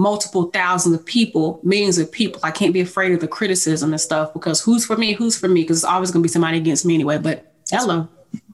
multiple 0.00 0.44
thousands 0.44 0.94
of 0.94 1.04
people, 1.04 1.60
millions 1.62 1.98
of 1.98 2.10
people. 2.10 2.40
I 2.42 2.50
can't 2.50 2.72
be 2.72 2.80
afraid 2.80 3.12
of 3.12 3.20
the 3.20 3.28
criticism 3.28 3.92
and 3.92 4.00
stuff 4.00 4.32
because 4.32 4.62
who's 4.62 4.86
for 4.86 4.96
me? 4.96 5.12
Who's 5.12 5.38
for 5.38 5.46
me? 5.46 5.60
Because 5.60 5.76
it's 5.76 5.84
always 5.84 6.10
going 6.10 6.22
to 6.22 6.26
be 6.26 6.32
somebody 6.32 6.56
against 6.56 6.86
me 6.86 6.94
anyway. 6.94 7.18
But 7.18 7.52
hello. 7.70 8.08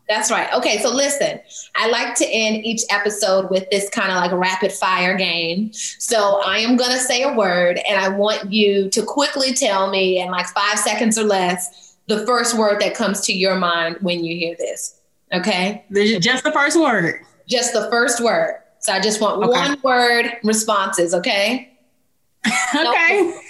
That's 0.09 0.29
right. 0.33 0.53
Okay, 0.55 0.79
so 0.79 0.93
listen, 0.93 1.39
I 1.77 1.89
like 1.89 2.17
to 2.17 2.27
end 2.27 2.65
each 2.65 2.83
episode 2.91 3.49
with 3.49 3.71
this 3.71 3.89
kind 3.91 4.11
of 4.11 4.17
like 4.17 4.33
rapid 4.33 4.73
fire 4.73 5.17
game. 5.17 5.73
So 5.73 6.43
I 6.45 6.59
am 6.59 6.77
going 6.77 6.91
to 6.91 6.99
say 6.99 7.23
a 7.23 7.33
word 7.33 7.79
and 7.89 7.99
I 7.99 8.09
want 8.09 8.53
you 8.53 8.91
to 8.91 9.05
quickly 9.05 9.53
tell 9.53 9.89
me 9.89 10.21
in 10.21 10.33
like 10.33 10.47
five 10.47 10.81
seconds 10.81 11.17
or 11.17 11.25
less 11.25 11.97
the 12.09 12.27
first 12.27 12.59
word 12.59 12.81
that 12.81 12.95
comes 12.95 13.21
to 13.23 13.33
your 13.33 13.55
mind 13.55 13.99
when 14.01 14.25
you 14.25 14.37
hear 14.37 14.57
this. 14.59 15.01
Okay? 15.33 15.85
Just 15.93 16.43
the 16.43 16.53
first 16.53 16.79
word. 16.79 17.21
Just 17.49 17.73
the 17.73 17.89
first 17.89 18.21
word. 18.21 18.63
So 18.87 18.93
I 18.93 19.01
just 19.01 19.21
want 19.21 19.43
okay. 19.43 19.49
one 19.49 19.81
word 19.83 20.31
responses, 20.45 21.13
okay? 21.13 21.77
okay. 22.47 23.21
Nope. 23.21 23.43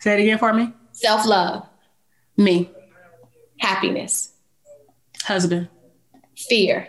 Say 0.00 0.14
it 0.14 0.22
again 0.24 0.38
for 0.38 0.52
me. 0.52 0.72
Self 0.90 1.26
love. 1.26 1.64
Me. 2.36 2.68
Happiness. 3.60 4.32
Husband. 5.22 5.68
Fear. 6.36 6.88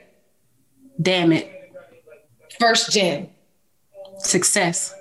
Damn 0.99 1.31
it. 1.31 1.47
First 2.59 2.91
gen. 2.91 3.29
Success. 4.17 4.95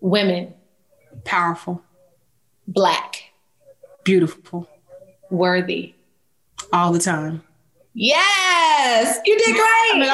Women. 0.00 0.54
Powerful. 1.24 1.82
Black. 2.68 3.32
Beautiful. 4.04 4.68
Worthy. 5.28 5.96
All 6.72 6.92
the 6.92 7.00
time. 7.00 7.42
Yes, 7.96 9.20
you 9.24 9.38
did 9.38 9.54
great. 9.54 10.08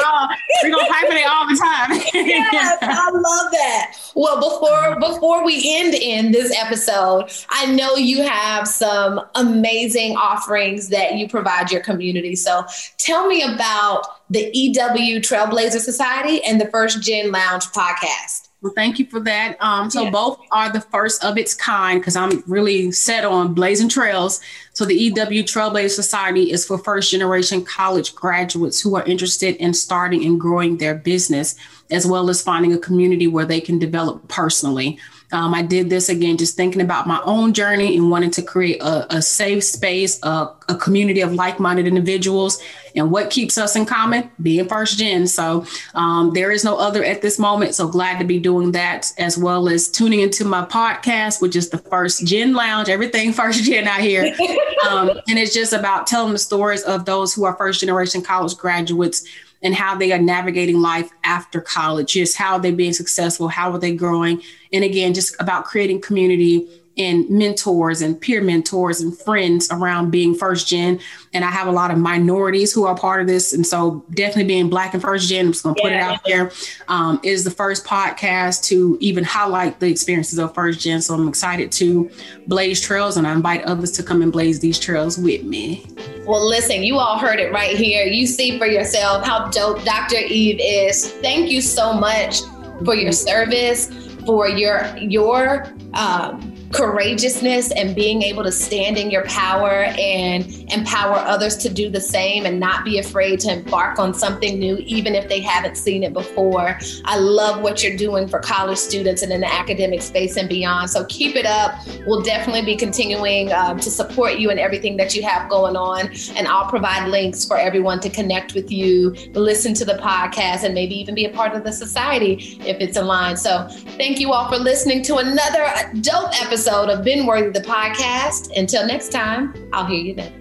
We're 0.62 0.70
gonna 0.70 0.86
pipe 0.86 1.08
it 1.08 1.26
all 1.26 1.48
the 1.48 1.56
time. 1.56 2.02
yes, 2.26 2.78
I 2.82 3.10
love 3.10 3.52
that. 3.52 3.96
Well, 4.14 4.36
before 4.36 5.00
before 5.00 5.42
we 5.46 5.78
end 5.78 5.94
in 5.94 6.30
this 6.30 6.54
episode, 6.58 7.30
I 7.48 7.72
know 7.74 7.96
you 7.96 8.22
have 8.22 8.68
some 8.68 9.22
amazing 9.34 10.16
offerings 10.16 10.90
that 10.90 11.14
you 11.14 11.26
provide 11.26 11.70
your 11.70 11.80
community. 11.80 12.36
So 12.36 12.66
tell 12.98 13.26
me 13.26 13.42
about 13.42 14.02
the 14.28 14.50
EW 14.52 15.20
Trailblazer 15.20 15.80
Society 15.80 16.44
and 16.44 16.60
the 16.60 16.66
First 16.66 17.00
Gen 17.02 17.32
Lounge 17.32 17.64
podcast. 17.68 18.49
Well, 18.62 18.74
thank 18.74 18.98
you 18.98 19.06
for 19.06 19.20
that. 19.20 19.56
Um, 19.60 19.90
so 19.90 20.02
yeah. 20.02 20.10
both 20.10 20.38
are 20.52 20.70
the 20.70 20.82
first 20.82 21.24
of 21.24 21.38
its 21.38 21.54
kind 21.54 21.98
because 21.98 22.14
I'm 22.14 22.42
really 22.46 22.92
set 22.92 23.24
on 23.24 23.54
blazing 23.54 23.88
trails. 23.88 24.40
So 24.74 24.84
the 24.84 24.94
EW 24.94 25.44
Trailblazer 25.44 25.90
Society 25.90 26.50
is 26.52 26.66
for 26.66 26.76
first 26.76 27.10
generation 27.10 27.64
college 27.64 28.14
graduates 28.14 28.78
who 28.80 28.96
are 28.96 29.04
interested 29.04 29.56
in 29.56 29.72
starting 29.72 30.26
and 30.26 30.38
growing 30.38 30.76
their 30.76 30.94
business, 30.94 31.56
as 31.90 32.06
well 32.06 32.28
as 32.28 32.42
finding 32.42 32.74
a 32.74 32.78
community 32.78 33.26
where 33.26 33.46
they 33.46 33.62
can 33.62 33.78
develop 33.78 34.28
personally. 34.28 34.98
Um, 35.32 35.54
I 35.54 35.62
did 35.62 35.90
this 35.90 36.08
again, 36.08 36.36
just 36.36 36.56
thinking 36.56 36.80
about 36.80 37.06
my 37.06 37.20
own 37.24 37.52
journey 37.52 37.96
and 37.96 38.10
wanting 38.10 38.30
to 38.32 38.42
create 38.42 38.82
a, 38.82 39.16
a 39.16 39.22
safe 39.22 39.64
space, 39.64 40.18
a, 40.22 40.48
a 40.68 40.76
community 40.76 41.20
of 41.20 41.32
like 41.32 41.60
minded 41.60 41.86
individuals. 41.86 42.60
And 42.96 43.10
what 43.10 43.30
keeps 43.30 43.56
us 43.56 43.76
in 43.76 43.86
common? 43.86 44.30
Being 44.42 44.68
first 44.68 44.98
gen. 44.98 45.26
So 45.26 45.64
um, 45.94 46.32
there 46.32 46.50
is 46.50 46.64
no 46.64 46.76
other 46.76 47.04
at 47.04 47.22
this 47.22 47.38
moment. 47.38 47.74
So 47.74 47.86
glad 47.86 48.18
to 48.18 48.24
be 48.24 48.38
doing 48.38 48.72
that, 48.72 49.12
as 49.18 49.38
well 49.38 49.68
as 49.68 49.88
tuning 49.88 50.20
into 50.20 50.44
my 50.44 50.64
podcast, 50.64 51.40
which 51.40 51.54
is 51.54 51.70
the 51.70 51.78
First 51.78 52.26
Gen 52.26 52.52
Lounge, 52.52 52.88
everything 52.88 53.32
first 53.40 53.62
gen 53.64 53.86
out 53.86 54.00
here. 54.00 54.34
um, 54.88 55.10
and 55.28 55.38
it's 55.38 55.54
just 55.54 55.72
about 55.72 56.06
telling 56.06 56.32
the 56.32 56.38
stories 56.38 56.82
of 56.82 57.04
those 57.04 57.32
who 57.34 57.44
are 57.44 57.54
first 57.56 57.80
generation 57.80 58.22
college 58.22 58.56
graduates 58.56 59.24
and 59.62 59.74
how 59.74 59.94
they 59.94 60.12
are 60.12 60.18
navigating 60.18 60.80
life 60.80 61.10
after 61.24 61.60
college, 61.60 62.12
just 62.12 62.36
how 62.36 62.58
they're 62.58 62.72
being 62.72 62.92
successful, 62.92 63.48
how 63.48 63.70
are 63.72 63.78
they 63.78 63.94
growing. 63.94 64.42
And 64.72 64.84
again, 64.84 65.14
just 65.14 65.34
about 65.40 65.64
creating 65.64 66.00
community 66.00 66.79
and 67.00 67.28
mentors 67.30 68.02
and 68.02 68.20
peer 68.20 68.42
mentors 68.42 69.00
and 69.00 69.16
friends 69.16 69.70
around 69.70 70.10
being 70.10 70.34
first 70.34 70.68
gen. 70.68 71.00
And 71.32 71.46
I 71.46 71.50
have 71.50 71.66
a 71.66 71.72
lot 71.72 71.90
of 71.90 71.96
minorities 71.96 72.74
who 72.74 72.84
are 72.84 72.94
part 72.94 73.22
of 73.22 73.26
this. 73.26 73.54
And 73.54 73.66
so 73.66 74.04
definitely 74.10 74.44
being 74.44 74.68
black 74.68 74.92
and 74.92 75.02
first 75.02 75.26
gen, 75.26 75.46
I'm 75.46 75.52
just 75.52 75.64
gonna 75.64 75.76
put 75.80 75.92
yeah. 75.92 76.10
it 76.10 76.12
out 76.12 76.24
there, 76.26 76.52
um, 76.88 77.18
is 77.22 77.42
the 77.42 77.50
first 77.50 77.86
podcast 77.86 78.64
to 78.64 78.98
even 79.00 79.24
highlight 79.24 79.80
the 79.80 79.86
experiences 79.86 80.38
of 80.38 80.52
first 80.52 80.78
gen. 80.80 81.00
So 81.00 81.14
I'm 81.14 81.26
excited 81.26 81.72
to 81.72 82.10
blaze 82.46 82.82
trails 82.82 83.16
and 83.16 83.26
I 83.26 83.32
invite 83.32 83.64
others 83.64 83.92
to 83.92 84.02
come 84.02 84.20
and 84.20 84.30
blaze 84.30 84.60
these 84.60 84.78
trails 84.78 85.16
with 85.16 85.42
me. 85.42 85.86
Well, 86.26 86.46
listen, 86.46 86.82
you 86.82 86.98
all 86.98 87.18
heard 87.18 87.40
it 87.40 87.50
right 87.50 87.78
here. 87.78 88.04
You 88.04 88.26
see 88.26 88.58
for 88.58 88.66
yourself 88.66 89.24
how 89.24 89.48
dope 89.48 89.82
Dr. 89.84 90.18
Eve 90.18 90.60
is. 90.60 91.10
Thank 91.14 91.50
you 91.50 91.62
so 91.62 91.94
much 91.94 92.42
for 92.84 92.94
your 92.94 93.12
service, 93.12 93.90
for 94.26 94.48
your 94.48 94.84
your 94.98 95.66
um, 95.94 96.49
courageousness 96.72 97.72
and 97.72 97.94
being 97.94 98.22
able 98.22 98.44
to 98.44 98.52
stand 98.52 98.96
in 98.96 99.10
your 99.10 99.24
power 99.24 99.84
and 99.98 100.72
empower 100.72 101.16
others 101.16 101.56
to 101.56 101.68
do 101.68 101.90
the 101.90 102.00
same 102.00 102.46
and 102.46 102.60
not 102.60 102.84
be 102.84 102.98
afraid 102.98 103.40
to 103.40 103.52
embark 103.52 103.98
on 103.98 104.14
something 104.14 104.58
new, 104.58 104.76
even 104.78 105.14
if 105.14 105.28
they 105.28 105.40
haven't 105.40 105.76
seen 105.76 106.04
it 106.04 106.12
before. 106.12 106.78
I 107.04 107.18
love 107.18 107.60
what 107.62 107.82
you're 107.82 107.96
doing 107.96 108.28
for 108.28 108.38
college 108.38 108.78
students 108.78 109.22
and 109.22 109.32
in 109.32 109.40
the 109.40 109.52
academic 109.52 110.02
space 110.02 110.36
and 110.36 110.48
beyond. 110.48 110.90
So 110.90 111.04
keep 111.06 111.34
it 111.34 111.46
up. 111.46 111.74
We'll 112.06 112.22
definitely 112.22 112.64
be 112.64 112.76
continuing 112.76 113.52
um, 113.52 113.80
to 113.80 113.90
support 113.90 114.38
you 114.38 114.50
and 114.50 114.60
everything 114.60 114.96
that 114.98 115.14
you 115.14 115.22
have 115.24 115.50
going 115.50 115.76
on. 115.76 116.10
And 116.36 116.46
I'll 116.46 116.68
provide 116.68 117.08
links 117.08 117.44
for 117.44 117.58
everyone 117.58 118.00
to 118.00 118.10
connect 118.10 118.54
with 118.54 118.70
you, 118.70 119.10
listen 119.32 119.74
to 119.74 119.84
the 119.84 119.94
podcast, 119.94 120.62
and 120.62 120.74
maybe 120.74 120.94
even 120.94 121.14
be 121.14 121.24
a 121.24 121.30
part 121.30 121.54
of 121.54 121.64
the 121.64 121.72
society 121.72 122.58
if 122.64 122.80
it's 122.80 122.96
aligned. 122.96 123.38
So 123.38 123.66
thank 123.96 124.20
you 124.20 124.32
all 124.32 124.48
for 124.48 124.56
listening 124.56 125.02
to 125.04 125.16
another 125.16 125.68
dope 126.00 126.30
episode 126.60 126.90
of 126.90 127.02
Been 127.02 127.24
Worthy 127.24 127.48
the 127.58 127.66
podcast. 127.66 128.54
Until 128.54 128.86
next 128.86 129.08
time, 129.08 129.54
I'll 129.72 129.86
hear 129.86 129.98
you 129.98 130.14
then. 130.14 130.39